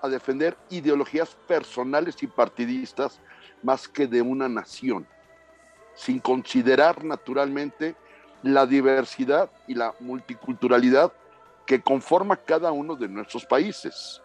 [0.02, 3.20] a defender ideologías personales y partidistas
[3.62, 5.06] más que de una nación,
[5.94, 7.94] sin considerar naturalmente
[8.44, 11.10] la diversidad y la multiculturalidad
[11.64, 14.20] que conforma cada uno de nuestros países.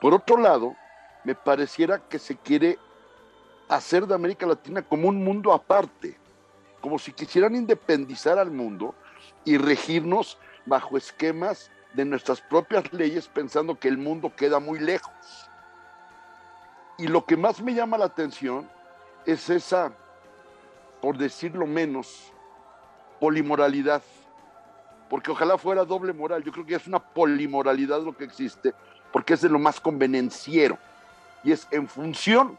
[0.00, 0.76] Por otro lado,
[1.24, 2.78] me pareciera que se quiere
[3.68, 6.16] hacer de América Latina como un mundo aparte,
[6.80, 8.94] como si quisieran independizar al mundo
[9.44, 15.50] y regirnos bajo esquemas de nuestras propias leyes pensando que el mundo queda muy lejos.
[16.96, 18.70] Y lo que más me llama la atención
[19.26, 19.92] es esa,
[21.00, 22.31] por decirlo menos,
[23.22, 24.02] polimoralidad.
[25.08, 26.42] Porque ojalá fuera doble moral.
[26.42, 28.74] Yo creo que es una polimoralidad lo que existe,
[29.12, 30.76] porque es de lo más convenenciero.
[31.44, 32.58] Y es en función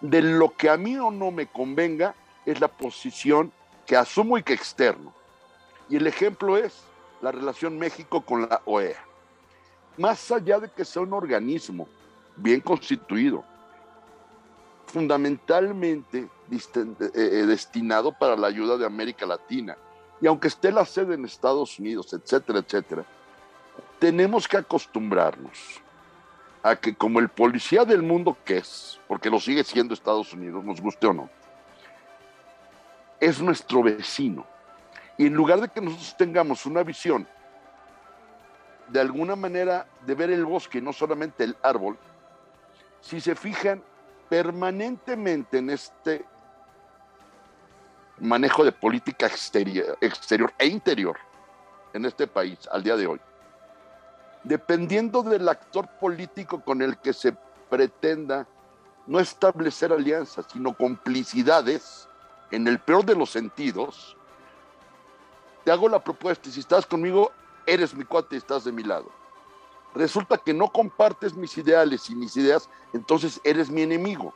[0.00, 2.14] de lo que a mí o no me convenga
[2.46, 3.50] es la posición
[3.86, 5.12] que asumo y que externo.
[5.88, 6.84] Y el ejemplo es
[7.20, 9.04] la relación México con la OEA.
[9.96, 11.88] más allá de que sea un organismo
[12.36, 13.44] bien constituido,
[14.86, 19.76] fundamentalmente eh, eh, destinado para la ayuda de América Latina.
[20.24, 23.04] Y aunque esté la sede en Estados Unidos, etcétera, etcétera,
[23.98, 25.82] tenemos que acostumbrarnos
[26.62, 30.64] a que como el policía del mundo que es, porque lo sigue siendo Estados Unidos,
[30.64, 31.28] nos guste o no,
[33.20, 34.46] es nuestro vecino.
[35.18, 37.28] Y en lugar de que nosotros tengamos una visión
[38.88, 41.98] de alguna manera de ver el bosque, no solamente el árbol,
[43.02, 43.82] si se fijan
[44.30, 46.24] permanentemente en este
[48.18, 51.16] manejo de política exterior, exterior e interior
[51.92, 53.20] en este país al día de hoy,
[54.42, 57.36] dependiendo del actor político con el que se
[57.68, 58.46] pretenda
[59.06, 62.08] no establecer alianzas, sino complicidades,
[62.50, 64.16] en el peor de los sentidos,
[65.64, 67.32] te hago la propuesta si estás conmigo,
[67.66, 69.10] eres mi cuate y estás de mi lado.
[69.94, 74.34] Resulta que no compartes mis ideales y mis ideas, entonces eres mi enemigo.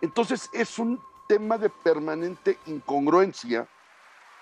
[0.00, 3.68] Entonces es un tema de permanente incongruencia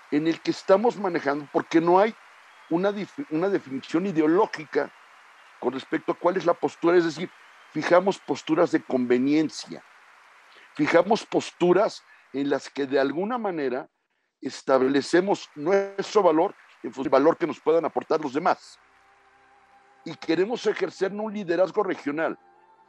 [0.09, 2.15] en el que estamos manejando porque no hay
[2.69, 2.93] una,
[3.29, 4.91] una definición ideológica
[5.59, 7.29] con respecto a cuál es la postura, es decir,
[7.71, 9.83] fijamos posturas de conveniencia,
[10.75, 13.89] fijamos posturas en las que de alguna manera
[14.41, 18.79] establecemos nuestro valor en función del valor que nos puedan aportar los demás.
[20.05, 22.39] Y queremos ejercer no un liderazgo regional,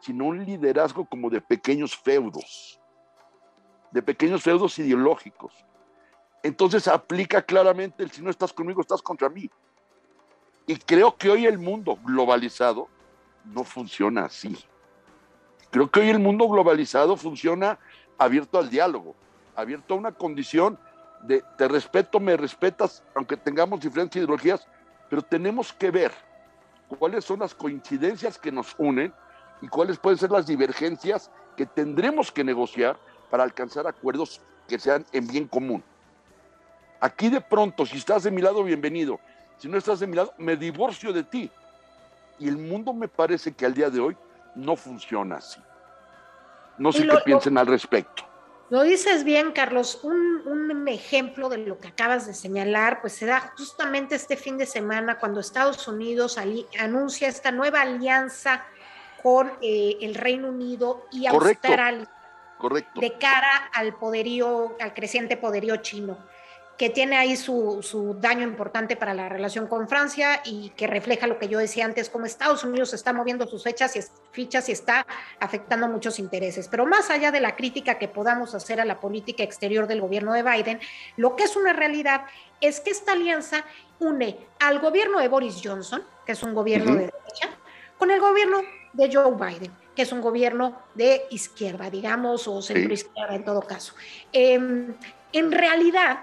[0.00, 2.80] sino un liderazgo como de pequeños feudos,
[3.90, 5.52] de pequeños feudos ideológicos.
[6.42, 9.50] Entonces aplica claramente el si no estás conmigo, estás contra mí.
[10.66, 12.88] Y creo que hoy el mundo globalizado
[13.44, 14.56] no funciona así.
[15.70, 17.78] Creo que hoy el mundo globalizado funciona
[18.18, 19.14] abierto al diálogo,
[19.56, 20.78] abierto a una condición
[21.22, 24.66] de te respeto, me respetas, aunque tengamos diferentes ideologías,
[25.10, 26.12] pero tenemos que ver
[26.98, 29.12] cuáles son las coincidencias que nos unen
[29.60, 32.98] y cuáles pueden ser las divergencias que tendremos que negociar
[33.30, 35.82] para alcanzar acuerdos que sean en bien común.
[37.00, 39.20] Aquí de pronto, si estás de mi lado, bienvenido.
[39.58, 41.50] Si no estás de mi lado, me divorcio de ti.
[42.38, 44.16] Y el mundo me parece que al día de hoy
[44.54, 45.60] no funciona así.
[46.76, 48.24] No sé qué piensen al respecto.
[48.70, 50.00] Lo dices bien, Carlos.
[50.02, 50.28] Un,
[50.88, 55.18] ejemplo de lo que acabas de señalar, pues se da justamente este fin de semana
[55.18, 56.38] cuando Estados Unidos
[56.78, 58.64] anuncia esta nueva alianza
[59.22, 62.08] con eh, el Reino Unido y Australia.
[62.58, 63.00] Correcto.
[63.00, 66.18] De cara al poderío, al creciente poderío chino
[66.78, 71.36] que tiene ahí su, daño importante para la relación con Francia y que refleja lo
[71.36, 74.00] que yo decía antes, como Estados Unidos está moviendo sus fechas y
[74.30, 75.04] fichas y está
[75.40, 76.68] afectando muchos intereses.
[76.68, 80.32] Pero más allá de la crítica que podamos hacer a la política exterior del gobierno
[80.32, 80.78] de Biden,
[81.16, 82.22] lo que es una realidad
[82.60, 83.64] es que esta alianza
[83.98, 87.50] une al gobierno de Boris Johnson, que es un gobierno de derecha,
[87.98, 92.94] con el gobierno de Joe Biden, que es un gobierno de izquierda, digamos, o centro
[92.94, 93.94] izquierda en todo caso.
[94.32, 94.94] Em,
[95.32, 96.20] en realidad,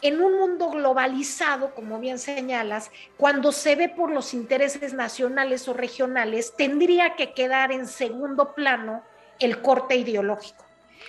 [0.00, 5.72] en un mundo globalizado, como bien señalas, cuando se ve por los intereses nacionales o
[5.72, 9.04] regionales, tendría que quedar en segundo plano
[9.38, 10.64] el corte ideológico.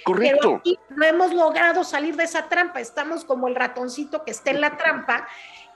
[0.06, 0.40] Correcto.
[0.40, 4.52] Pero aquí no hemos logrado salir de esa trampa, estamos como el ratoncito que está
[4.52, 5.28] en la trampa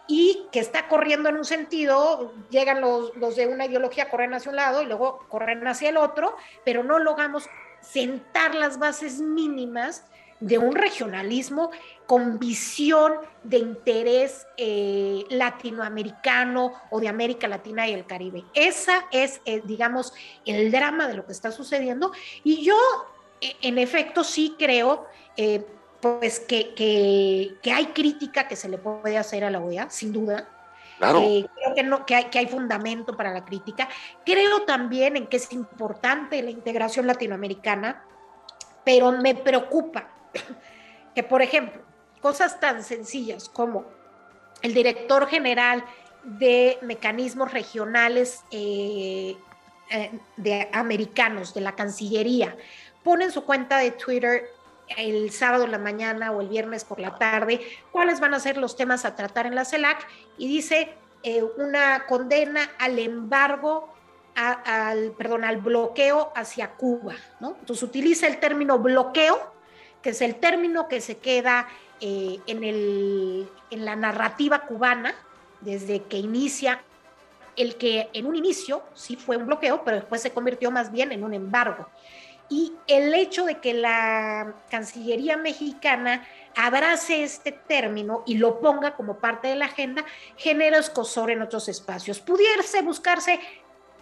[0.08, 4.50] y que está corriendo en un sentido, llegan los, los de una ideología, corren hacia
[4.50, 7.50] un lado y luego corren hacia el otro, pero no logramos
[7.82, 10.06] sentar las bases mínimas
[10.40, 11.72] de un regionalismo
[12.06, 18.44] con visión de interés eh, latinoamericano o de América Latina y el Caribe.
[18.54, 20.14] Esa es, eh, digamos,
[20.46, 22.12] el drama de lo que está sucediendo.
[22.44, 22.78] Y yo,
[23.42, 25.08] eh, en efecto, sí creo
[26.02, 30.50] pues que, que, hay crítica que se le puede hacer a la OEA, sin duda.
[30.98, 31.20] Claro.
[31.22, 33.88] creo que, no, que, hay, que hay fundamento para la crítica.
[34.26, 38.04] Creo también en que es importante la integración latinoamericana,
[38.84, 40.10] pero me preocupa
[41.16, 41.82] que, por ejemplo,
[42.22, 43.86] cosas tan sencillas como
[44.62, 45.84] el director general
[46.24, 49.38] de mecanismos regionales eh,
[49.90, 52.56] eh, de americanos de la Cancillería
[53.04, 54.50] pone en su cuenta de Twitter
[54.96, 57.62] el sábado en la mañana o el viernes por la tarde
[57.92, 60.08] cuáles van a ser los temas a tratar en la CELAC
[60.38, 63.94] y dice eh, una condena al embargo
[64.36, 67.56] al, perdón, al bloqueo hacia Cuba, ¿no?
[67.60, 69.58] Entonces utiliza el término bloqueo
[70.02, 71.68] que es el término que se queda
[72.00, 75.16] eh, en, el, en la narrativa cubana
[75.62, 76.84] desde que inicia
[77.56, 81.12] el que en un inicio sí fue un bloqueo, pero después se convirtió más bien
[81.12, 81.90] en un embargo.
[82.50, 86.26] Y el hecho de que la Cancillería mexicana
[86.56, 90.06] abrace este término y lo ponga como parte de la agenda,
[90.38, 92.20] genera escosor en otros espacios.
[92.20, 93.40] Pudiese buscarse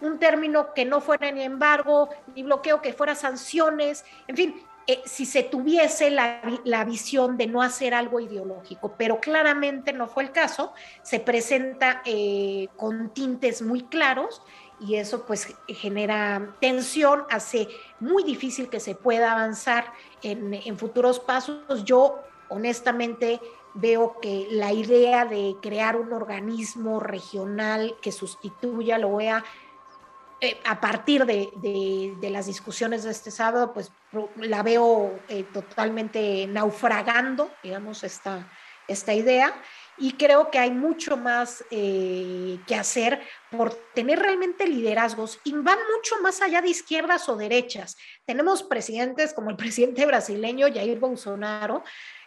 [0.00, 5.02] un término que no fuera ni embargo, ni bloqueo, que fuera sanciones, en fin, eh,
[5.04, 10.30] si se tuviese la, visión de no hacer algo ideológico, pero claramente no fue el
[10.30, 10.72] caso,
[11.02, 14.42] se presenta eh, con tintes muy claros
[14.78, 17.68] y eso pues genera tensión, hace
[18.00, 21.84] muy difícil que se pueda avanzar en, futuros pasos.
[21.84, 23.40] Yo honestamente
[23.74, 29.44] veo que la idea de crear un organismo regional que sustituya la OEA
[30.40, 33.90] eh, a partir de, las discusiones de este sábado, pues
[34.36, 38.50] la veo eh, totalmente naufragando, digamos, esta,
[38.86, 39.54] esta idea.
[39.98, 43.20] Y creo que hay mucho más eh, que hacer
[43.50, 47.96] por tener realmente liderazgos y van mucho más allá de izquierdas o derechas.
[48.24, 51.82] Tenemos presidentes como el presidente brasileño Jair Bolsonaro,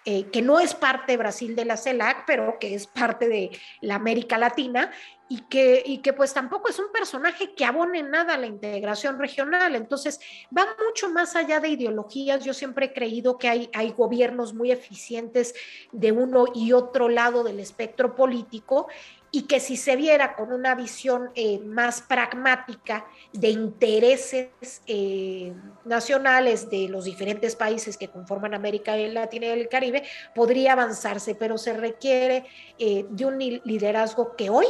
[0.05, 3.51] que no es parte Brasil de la CELAC, pero que es parte de
[3.81, 4.91] la América Latina
[5.29, 9.19] y que, y que pues tampoco es un personaje que abone nada a la integración
[9.19, 9.75] regional.
[9.75, 10.19] Entonces,
[10.55, 12.43] va mucho más allá de ideologías.
[12.43, 15.53] Yo siempre he creído que hay, hay gobiernos muy eficientes
[15.91, 18.87] de uno y otro lado del espectro político
[19.31, 24.49] y que si se viera con una visión eh, más pragmática de intereses
[24.87, 25.53] eh,
[25.85, 30.03] nacionales de los diferentes países que conforman América Latina y el Caribe,
[30.33, 32.45] podría avanzarse, pero se requiere
[32.79, 34.65] eh, de un liderazgo que hoy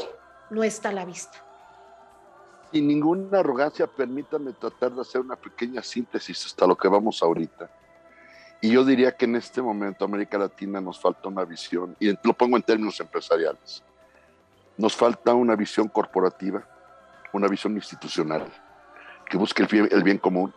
[0.49, 1.43] no está a la vista.
[2.71, 7.69] Sin ninguna arrogancia, permítame tratar de hacer una pequeña síntesis hasta lo que vamos ahorita.
[8.61, 12.33] Y yo diría que en este momento América Latina nos falta una visión, y lo
[12.33, 13.83] pongo en términos empresariales,
[14.77, 16.67] nos falta una visión corporativa,
[17.33, 18.45] una visión institucional,
[19.29, 20.53] que busque el bien, el bien común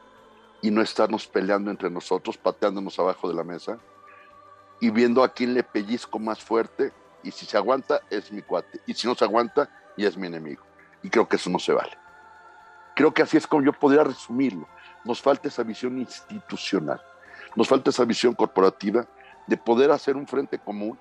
[0.60, 3.78] y no estarnos peleando entre nosotros, pateándonos abajo de la mesa
[4.80, 8.80] y viendo a quién le pellizco más fuerte y si se aguanta es mi cuate
[8.86, 10.62] y si no se aguanta y es mi enemigo.
[11.02, 11.96] Y creo que eso no se vale.
[12.94, 14.68] Creo que así es como yo podría resumirlo.
[15.04, 17.00] Nos falta esa visión institucional,
[17.56, 19.06] nos falta esa visión corporativa
[19.46, 20.98] de poder hacer un frente común.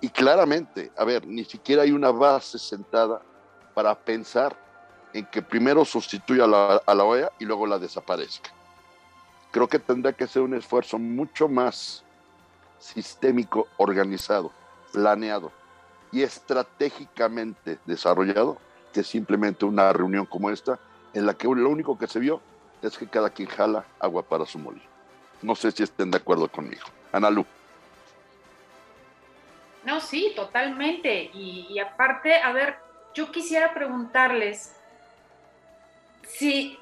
[0.00, 3.22] Y claramente, a ver, ni siquiera hay una base sentada
[3.74, 4.56] para pensar
[5.12, 8.50] en que primero sustituya a la, a OEA y luego la desaparezca.
[9.50, 12.04] Creo que tendrá que ser un esfuerzo mucho más
[12.78, 14.52] sistémico, organizado,
[14.92, 15.50] planeado
[16.12, 18.58] y estratégicamente desarrollado
[18.92, 20.78] que simplemente una reunión como esta,
[21.14, 22.40] en la que lo único que se vio
[22.82, 24.86] es que cada quien jala agua para su molino.
[25.42, 26.86] No sé si estén de acuerdo conmigo.
[27.12, 27.44] Analu.
[29.84, 31.30] No, sí, totalmente.
[31.32, 32.76] Y, aparte, a ver,
[33.14, 34.74] yo quisiera preguntarles
[36.26, 36.78] si,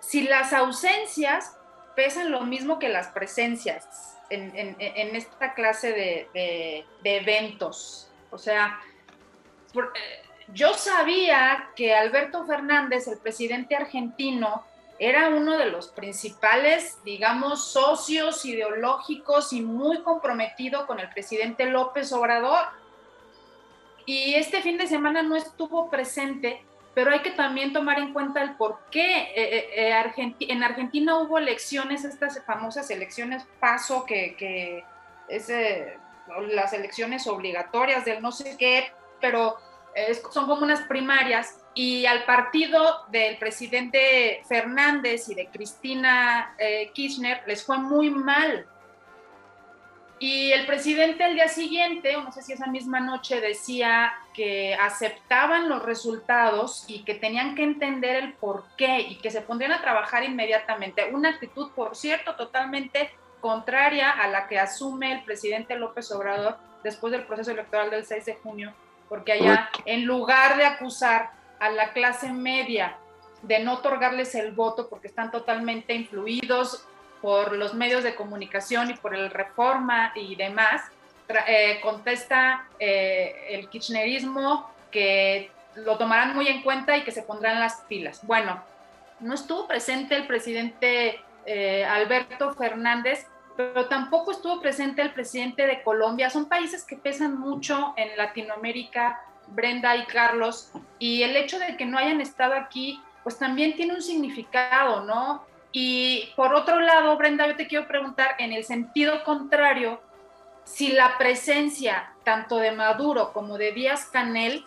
[0.00, 1.56] si las ausencias
[1.94, 5.92] pesan lo mismo que las presencias en, esta clase
[6.32, 8.08] de, eventos.
[8.32, 8.80] O sea,
[9.74, 9.78] eh,
[10.48, 14.64] yo sabía que Alberto Fernández, el presidente argentino,
[14.98, 22.12] era uno de los principales, digamos, socios ideológicos y muy comprometido con el presidente López
[22.12, 22.66] Obrador.
[24.06, 26.64] Y este fin de semana no estuvo presente
[26.94, 31.18] pero hay que también tomar en cuenta el por qué eh, eh, eh, en Argentina
[31.18, 34.84] hubo elecciones, estas famosas elecciones paso, que, que
[35.28, 35.48] es
[36.50, 39.56] las elecciones obligatorias del no sé qué, pero
[40.30, 46.56] son como unas primarias y al partido del presidente Fernández y de Cristina
[46.94, 48.66] Kirchner les fue muy mal
[50.22, 55.68] y el presidente el día siguiente, no sé si esa misma noche, decía que aceptaban
[55.68, 59.80] los resultados y que tenían que entender el por qué y que se pondrían a
[59.80, 61.10] trabajar inmediatamente.
[61.12, 63.10] Una actitud, por cierto, totalmente
[63.42, 68.24] contraria a la que asume el presidente López Obrador después del proceso electoral del 6
[68.24, 68.72] de junio,
[69.10, 72.96] porque allá, en lugar de acusar a la clase media
[73.42, 76.86] de no otorgarles el voto porque están totalmente influidos
[77.20, 80.82] por los medios de comunicación y por el reforma y demás,
[81.46, 87.58] eh, contesta eh, el kirchnerismo que lo tomarán muy en cuenta y que se pondrán
[87.60, 88.24] las pilas.
[88.26, 88.62] Bueno,
[89.20, 93.26] no estuvo presente el presidente eh, Alberto Fernández,
[93.56, 96.30] pero tampoco estuvo presente el presidente de Colombia.
[96.30, 101.84] Son países que pesan mucho en Latinoamérica, Brenda y Carlos, y el hecho de que
[101.84, 105.44] no hayan estado aquí, pues también tiene un significado, ¿no?
[105.72, 110.00] Y por otro lado, Brenda, yo te quiero preguntar en el sentido contrario,
[110.64, 114.64] si la presencia tanto de Maduro como de Díaz Canel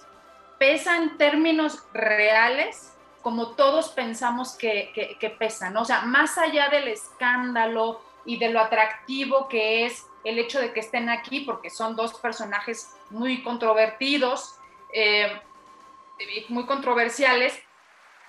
[0.57, 6.87] pesa en términos reales, como todos pensamos que, que, pesan, O sea, más allá del
[6.87, 11.95] escándalo y de lo atractivo que es el hecho de que estén aquí, porque son
[11.95, 14.55] dos personajes muy controvertidos,
[14.91, 15.39] eh,
[16.49, 17.57] muy controversiales.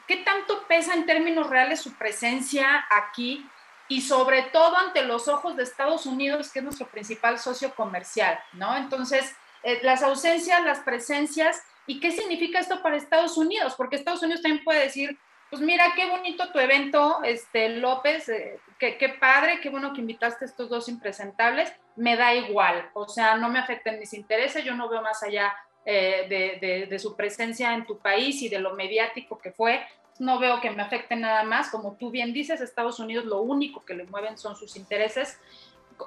[0.06, 3.48] ¿Qué tanto pesa en términos reales su presencia aquí
[3.88, 8.38] y sobre todo ante los ojos de Estados Unidos, que es nuestro principal socio comercial,
[8.52, 8.76] ¿no?
[8.76, 13.74] Entonces, eh, las ausencias, las presencias, ¿y qué significa esto para Estados Unidos?
[13.76, 15.18] Porque Estados Unidos también puede decir,
[15.50, 20.44] pues mira, qué bonito tu evento, este, López, eh, qué, padre, qué bueno que invitaste
[20.44, 24.74] a estos dos impresentables, me da igual, o sea, no me afectan mis intereses, yo
[24.74, 29.38] no veo más allá eh, de, su presencia en tu país y de lo mediático
[29.38, 29.86] que fue,
[30.18, 33.84] no veo que me afecte nada más, como tú bien dices, Estados Unidos lo único
[33.84, 35.38] que le mueven son sus intereses.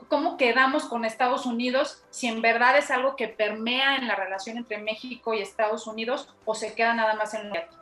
[0.08, 4.58] ¿Cómo quedamos con Estados Unidos si en verdad es algo que permea en la relación
[4.58, 7.79] entre México y Estados Unidos o se queda nada más en lo mediático?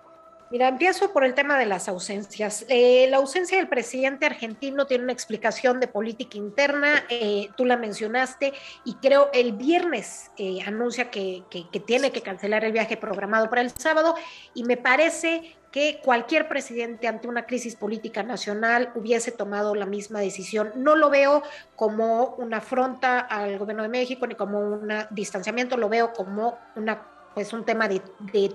[0.49, 2.65] Mira, empiezo por el tema de las ausencias.
[2.69, 7.75] Eh, la ausencia del presidente argentino tiene una explicación de política interna, eh, tú la
[7.75, 8.53] mencionaste,
[8.85, 13.61] y creo el viernes eh, anuncia que, que, tiene que cancelar el viaje programado para
[13.61, 14.15] el sábado,
[14.53, 20.21] y me parece que cualquier presidente ante una crisis política nacional hubiese tomado la misma
[20.21, 20.71] decisión.
[20.75, 21.43] No lo veo
[21.75, 27.16] como una afronta al gobierno de México ni como un distanciamiento, lo veo como una
[27.37, 28.01] pues un tema de,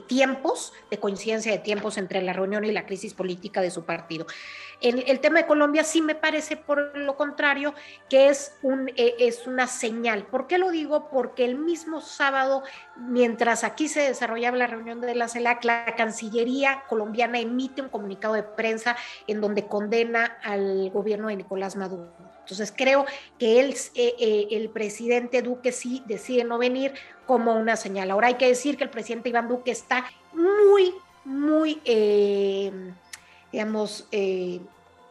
[0.08, 4.26] tiempos, de coincidencia de tiempos entre la reunión y la crisis política de su partido.
[4.80, 7.74] El, tema de Colombia sí me parece, por lo contrario,
[8.10, 10.26] que es, un, eh, es una señal.
[10.26, 11.10] ¿Por qué lo digo?
[11.10, 12.64] Porque el mismo sábado,
[12.96, 18.34] mientras aquí se desarrollaba la reunión de la CELAC, la Cancillería colombiana emite un comunicado
[18.34, 18.96] de prensa
[19.28, 22.31] en donde condena al gobierno de Nicolás Maduro.
[22.52, 23.06] Entonces creo
[23.38, 26.92] que eh, eh, el presidente Duque sí decide no venir
[27.26, 28.10] como una señal.
[28.10, 30.94] Ahora hay que decir que el presidente Iván Duque está muy,
[31.24, 32.70] muy, eh,
[33.50, 34.06] digamos,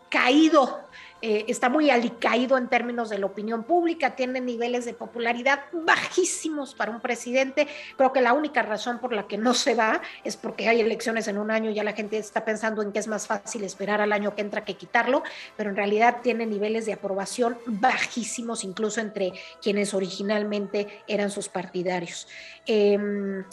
[0.09, 0.81] caído
[1.21, 6.73] eh, está muy alicaído en términos de la opinión pública, tiene niveles de popularidad bajísimos
[6.73, 7.67] para un presidente.
[7.95, 11.27] Creo que la única razón por la que no se va es porque hay elecciones
[11.27, 14.01] en un año y ya la gente está pensando en que es más fácil esperar
[14.01, 15.23] al año que entra que quitarlo,
[15.57, 22.27] pero en realidad tiene niveles de aprobación bajísimos, incluso entre quienes originalmente eran sus partidarios.
[22.65, 23.43] Em,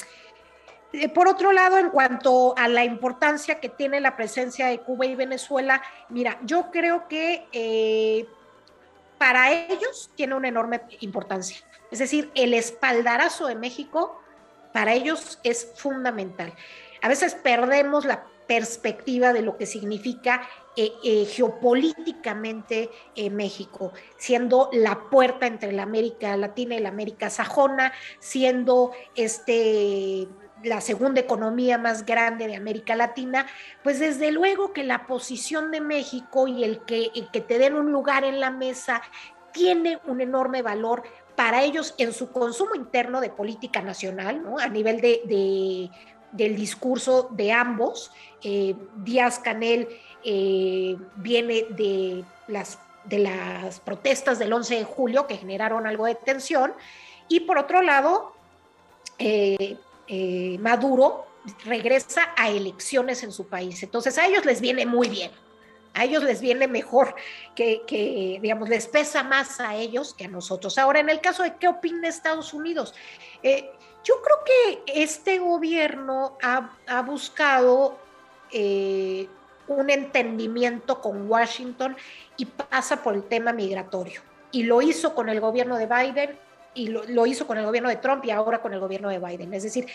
[1.15, 5.15] por otro lado, en cuanto a la importancia que tiene la presencia de Cuba y
[5.15, 8.27] Venezuela, mira, yo creo que eh,
[9.19, 11.59] para ellos tiene una enorme importancia.
[11.91, 14.23] Es decir, el espaldarazo de México
[14.73, 16.55] para ellos es fundamental.
[17.03, 22.89] A veces perdemos la perspectiva de lo que significa eh, geopolíticamente
[23.31, 30.29] México, siendo la puerta entre la América Latina y la América sajona, siendo este
[30.65, 33.47] la segunda economía más grande de América Latina,
[33.83, 37.93] pues desde luego que la posición de México y el que, que te den un
[37.93, 39.03] lugar en la mesa
[39.53, 41.03] tiene un enorme valor
[41.37, 44.59] para ellos en su consumo interno de política nacional, ¿no?
[44.59, 45.91] a nivel de,
[46.33, 48.11] del discurso de ambos.
[48.43, 49.89] Eh, Díaz Canel
[50.25, 56.17] eh, viene de las, de las protestas del 11 de julio que generaron algo de
[56.17, 56.73] tensión,
[57.29, 58.33] y por otro lado,
[59.19, 59.77] eh,
[60.09, 61.27] eh, Maduro
[61.65, 63.83] regresa a elecciones en su país.
[63.83, 65.31] Entonces a ellos les viene muy bien,
[65.95, 67.15] a ellos les viene mejor
[67.55, 70.79] que, digamos, les pesa más a ellos que a nosotros.
[70.79, 72.95] Ahora, en el caso de qué opina Estados Unidos,
[73.43, 73.71] eh,
[74.05, 77.99] yo creo que este gobierno ha, buscado
[78.53, 79.29] eh,
[79.67, 81.97] un entendimiento con Washington
[82.37, 84.23] y pasa por el tema migratorio.
[84.51, 86.39] Y lo hizo con el gobierno de Biden
[86.79, 89.53] y lo, hizo con el gobierno de Trump y ahora con el gobierno de Biden.
[89.53, 89.87] Es decir,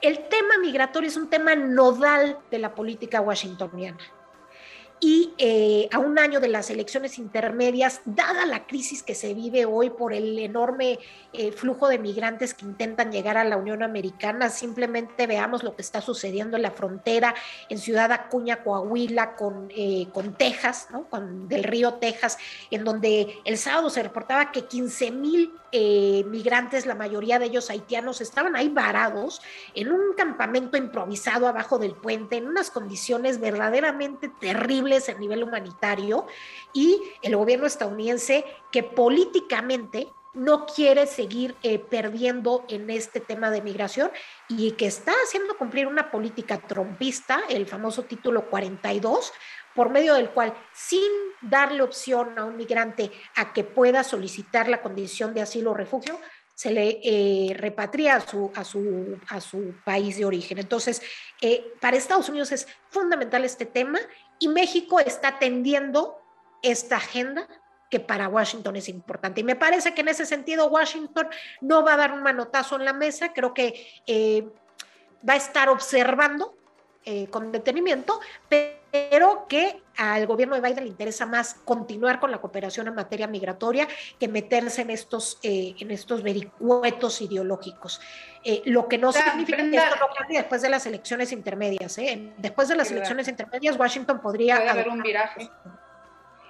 [0.00, 3.98] el tema migratorio es un tema nodal de la política washingtoniana
[5.00, 9.64] y eh, a un año de las elecciones intermedias, dada la crisis que se vive
[9.64, 10.98] hoy por el enorme
[11.32, 15.80] eh, flujo de migrantes que intentan llegar a la Unión Americana, simplemente veamos lo que
[15.80, 17.34] está sucediendo en la frontera
[17.70, 22.36] en Ciudad Acuña, Coahuila, con, eh, con Texas, con, del río Texas,
[22.70, 25.52] en donde el sábado se reportaba que 15 mil
[26.26, 29.40] migrantes, la mayoría de ellos haitianos, estaban ahí varados
[29.76, 36.26] en un campamento improvisado abajo del puente, en unas condiciones verdaderamente terribles a nivel humanitario
[36.72, 43.62] y el gobierno estadounidense que políticamente no quiere seguir eh, perdiendo en este tema de
[43.62, 44.10] migración
[44.48, 49.32] y que está haciendo cumplir una política trompista, el famoso título 42,
[49.74, 51.10] por medio del cual, sin
[51.40, 56.18] darle opción a un migrante a que pueda solicitar la condición de asilo o refugio,
[56.54, 60.58] se le eh, repatria a su, a, su, a su país de origen.
[60.58, 61.00] Entonces,
[61.40, 63.98] eh, para Estados Unidos es fundamental este tema
[64.40, 66.20] y México está atendiendo
[66.62, 67.46] esta agenda
[67.90, 69.40] que para Washington es importante.
[69.40, 71.28] Y me parece que en ese sentido Washington
[71.60, 74.48] no va a dar un manotazo en la mesa, creo que eh,
[75.28, 76.56] va a estar observando
[77.06, 82.42] eh, con detenimiento, pero que al gobierno de Biden le interesa más continuar con la
[82.42, 83.88] cooperación en materia migratoria
[84.18, 88.02] que meterse en estos, eh, en estos vericuetos ideológicos.
[88.44, 91.98] Eh, lo que no significa que esto no cambie después de las elecciones intermedias.
[92.36, 94.56] Después de las elecciones intermedias, Washington podría...
[94.56, 95.48] Puede haber un viraje.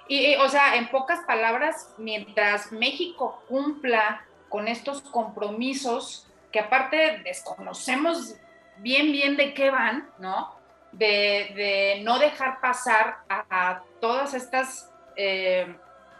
[0.09, 8.35] Y, o sea, en pocas palabras, mientras México cumpla con estos compromisos, que aparte desconocemos
[8.81, 10.55] bien, bien de qué van, ¿no?
[10.91, 15.75] De, no dejar pasar a, todas estas eh,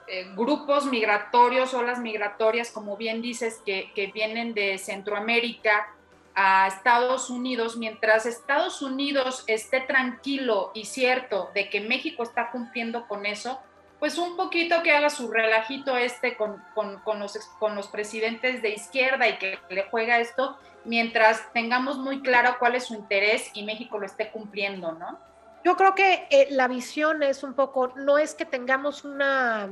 [0.08, 5.88] eh, grupos migratorios, olas migratorias, como bien dices, que, que vienen de Centroamérica
[6.34, 13.08] a Estados Unidos, mientras Estados Unidos esté tranquilo y cierto de que México está cumpliendo
[13.08, 13.60] con eso,
[14.02, 18.64] pues un poquito que haga su relajito este con, con, con, los, con los presidentes
[18.64, 23.52] de izquierda y que le juega esto, mientras tengamos muy claro cuál es su interés
[23.54, 25.20] y México lo esté cumpliendo, ¿no?
[25.64, 29.70] Yo creo que eh, la visión es un poco, no es que tengamos una,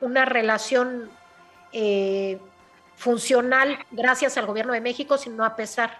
[0.00, 1.10] una relación
[1.72, 2.38] eh,
[2.94, 5.98] funcional gracias al gobierno de México, sino a pesar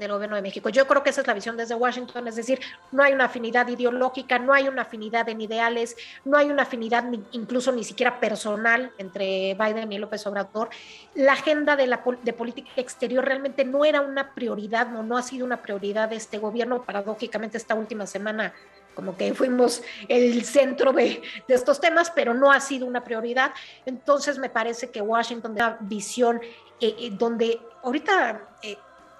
[0.00, 0.68] del gobierno de México.
[0.70, 3.68] Yo creo que esa es la visión desde Washington, es decir, no hay una afinidad
[3.68, 8.92] ideológica, no hay una afinidad en ideales, no hay una afinidad incluso ni siquiera personal
[8.98, 10.70] entre Biden y López Obrador.
[11.14, 15.46] La agenda de, la, de política exterior realmente no era una prioridad, no, ha sido
[15.46, 16.82] una prioridad de este gobierno.
[16.82, 18.52] Paradójicamente, esta última semana
[18.94, 23.52] como que fuimos el centro de, de, estos temas, pero no ha sido una prioridad.
[23.86, 26.40] Entonces me parece que Washington da visión
[26.82, 28.78] eh, eh, donde ahorita eh,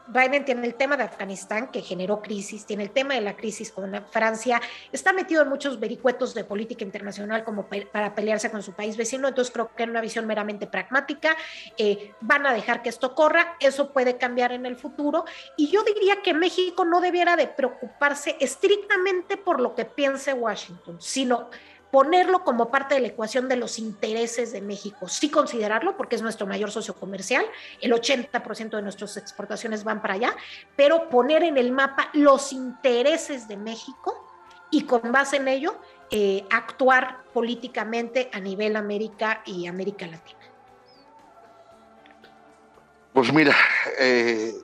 [0.08, 3.70] Biden tiene el tema de Afganistán, que generó crisis, tiene el tema de la crisis
[3.70, 4.60] con Francia,
[4.92, 9.28] está metido en muchos vericuetos de política internacional como para pelearse con su país vecino,
[9.28, 11.36] entonces creo que en una visión meramente pragmática
[11.76, 15.24] eh, van a dejar que esto corra, eso puede cambiar en el futuro,
[15.56, 21.00] y yo diría que México no debiera de preocuparse estrictamente por lo que piense Washington,
[21.00, 21.50] sino
[21.90, 26.22] ponerlo como parte de la ecuación de los intereses de México, sí considerarlo porque es
[26.22, 27.44] nuestro mayor socio comercial,
[27.80, 30.36] el 80% de nuestras exportaciones van para allá,
[30.76, 34.26] pero poner en el mapa los intereses de México
[34.70, 35.76] y con base en ello
[36.10, 40.38] eh, actuar políticamente a nivel América y América Latina.
[43.12, 43.56] Pues mira,
[43.98, 44.54] eh,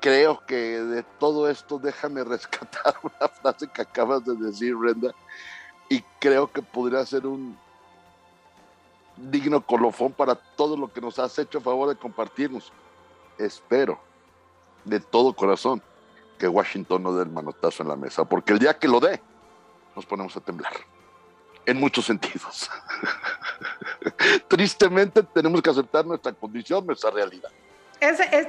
[0.00, 5.12] creo que de todo esto déjame rescatar una frase que acabas de decir, Brenda
[5.88, 7.56] y creo que podría ser un
[9.16, 12.72] digno colofón para todo lo que nos has hecho a favor de compartirnos.
[13.38, 13.98] Espero
[14.84, 15.82] de todo corazón
[16.38, 19.20] que Washington no dé el manotazo en la mesa, porque el día que lo dé,
[19.94, 20.72] nos ponemos a temblar,
[21.64, 22.70] en muchos sentidos.
[24.48, 27.50] Tristemente tenemos que aceptar nuestra condición, nuestra realidad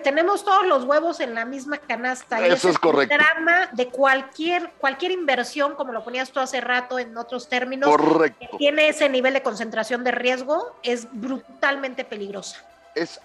[0.03, 2.45] tenemos todos los huevos en la misma canasta.
[2.45, 3.13] Eso es correcto.
[3.13, 7.89] El drama de cualquier, cualquier inversión, como lo ponías tú hace rato en otros términos,
[7.89, 8.39] correcto.
[8.39, 12.63] que tiene ese nivel de concentración de riesgo, es brutalmente peligrosa.
[12.95, 13.19] Es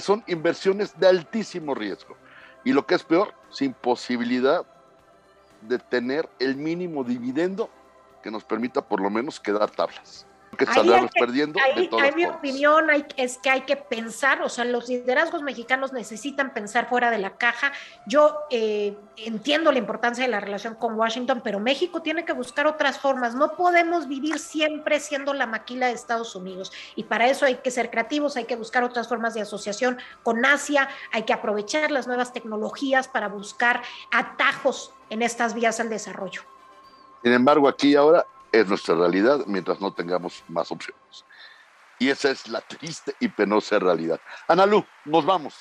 [0.00, 2.16] son inversiones de altísimo riesgo.
[2.64, 4.64] Y lo que es peor, sin posibilidad
[5.62, 7.70] de tener el mínimo dividendo
[8.22, 10.26] que nos permita por lo menos quedar tablas
[10.56, 10.66] que
[11.18, 11.60] perdiendo.
[11.60, 12.86] Ahí, mi opinión
[13.16, 17.36] es que hay que pensar, o sea, los liderazgos mexicanos necesitan pensar fuera de la
[17.36, 17.72] caja.
[18.06, 22.66] Yo eh, entiendo la importancia de la relación con Washington, pero México tiene que buscar
[22.66, 23.34] otras formas.
[23.34, 26.72] No podemos vivir siempre siendo la maquila de Estados Unidos.
[26.94, 30.44] Y para eso hay que ser creativos, hay que buscar otras formas de asociación con
[30.44, 36.42] Asia, hay que aprovechar las nuevas tecnologías para buscar atajos en estas vías al desarrollo.
[37.22, 38.26] Sin embargo, aquí ahora
[38.60, 41.24] es nuestra realidad mientras no tengamos más opciones.
[41.98, 44.20] Y esa es la triste y penosa realidad.
[44.48, 45.54] Analu, nos vamos.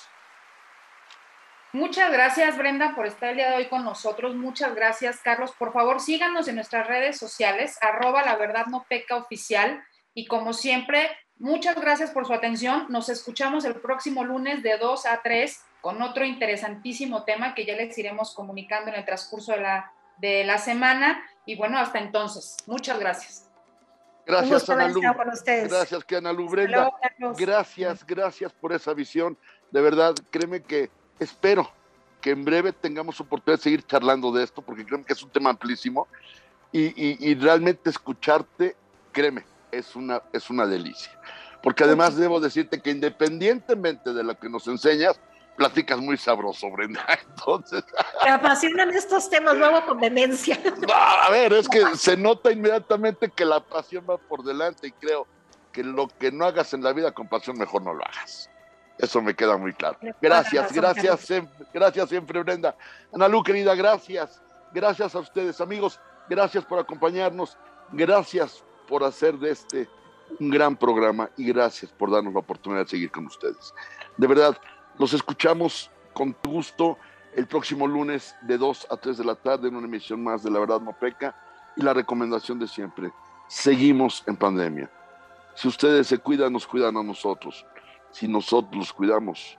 [1.71, 4.33] Muchas gracias, Brenda, por estar el día de hoy con nosotros.
[4.35, 5.51] Muchas gracias, Carlos.
[5.57, 9.83] Por favor, síganos en nuestras redes sociales, arroba la verdad no peca oficial.
[10.13, 12.85] Y como siempre, muchas gracias por su atención.
[12.87, 17.75] Nos escuchamos el próximo lunes de 2 a 3 con otro interesantísimo tema que ya
[17.75, 21.23] les iremos comunicando en el transcurso de la, de la semana.
[21.45, 23.45] Y bueno, hasta entonces, muchas gracias.
[24.25, 25.01] Gracias, Ana Lu.
[25.45, 26.91] Gracias, que Ana Lu Brenda.
[27.37, 29.37] Gracias, gracias por esa visión.
[29.71, 30.89] De verdad, créeme que
[31.19, 31.69] espero
[32.21, 35.29] que en breve tengamos oportunidad de seguir charlando de esto, porque creo que es un
[35.29, 36.07] tema amplísimo.
[36.71, 38.75] Y, y, realmente escucharte,
[39.13, 41.11] créeme, es una, es una delicia.
[41.63, 45.17] Porque además debo decirte que independientemente de lo que nos enseñas,
[45.55, 47.05] platicas muy sabroso, Brenda.
[47.29, 47.83] Entonces.
[48.23, 50.59] Me apasionan estos temas luego con demencia.
[51.23, 55.27] a ver, es que se nota inmediatamente que la pasión va por delante y creo
[55.71, 58.49] que lo que no hagas en la vida con pasión, mejor no lo hagas.
[58.97, 59.97] Eso me queda muy claro.
[60.21, 61.29] Gracias, gracias,
[61.73, 62.75] gracias siempre, Brenda.
[63.13, 64.41] Ana Lu, querida, gracias.
[64.73, 65.99] Gracias a ustedes, amigos.
[66.29, 67.57] Gracias por acompañarnos.
[67.91, 69.89] Gracias por hacer de este
[70.39, 73.73] un gran programa y gracias por darnos la oportunidad de seguir con ustedes.
[74.17, 74.57] De verdad,
[74.99, 76.97] nos escuchamos con gusto
[77.35, 80.49] el próximo lunes de 2 a 3 de la tarde en una emisión más de
[80.49, 81.35] La Verdad No Peca
[81.75, 83.11] y la recomendación de siempre,
[83.47, 84.89] seguimos en pandemia.
[85.53, 87.65] Si ustedes se cuidan, nos cuidan a nosotros.
[88.11, 89.57] Si nosotros los cuidamos,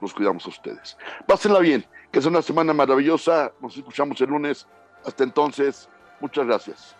[0.00, 0.96] nos cuidamos a ustedes.
[1.26, 3.52] Pásenla bien, que es una semana maravillosa.
[3.60, 4.66] Nos escuchamos el lunes.
[5.04, 5.88] Hasta entonces,
[6.20, 6.96] muchas gracias.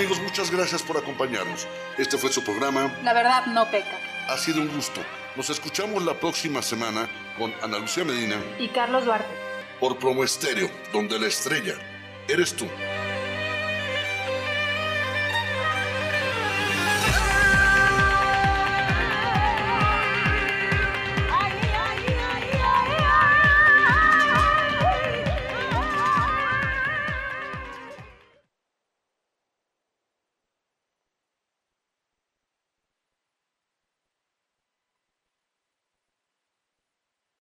[0.00, 1.68] Amigos, muchas gracias por acompañarnos.
[1.98, 2.90] Este fue su programa.
[3.04, 3.98] La verdad no peca.
[4.30, 5.02] Ha sido un gusto.
[5.36, 9.28] Nos escuchamos la próxima semana con Ana Lucía Medina y Carlos Duarte.
[9.78, 11.74] Por Promo Estéreo, donde la estrella
[12.28, 12.66] eres tú.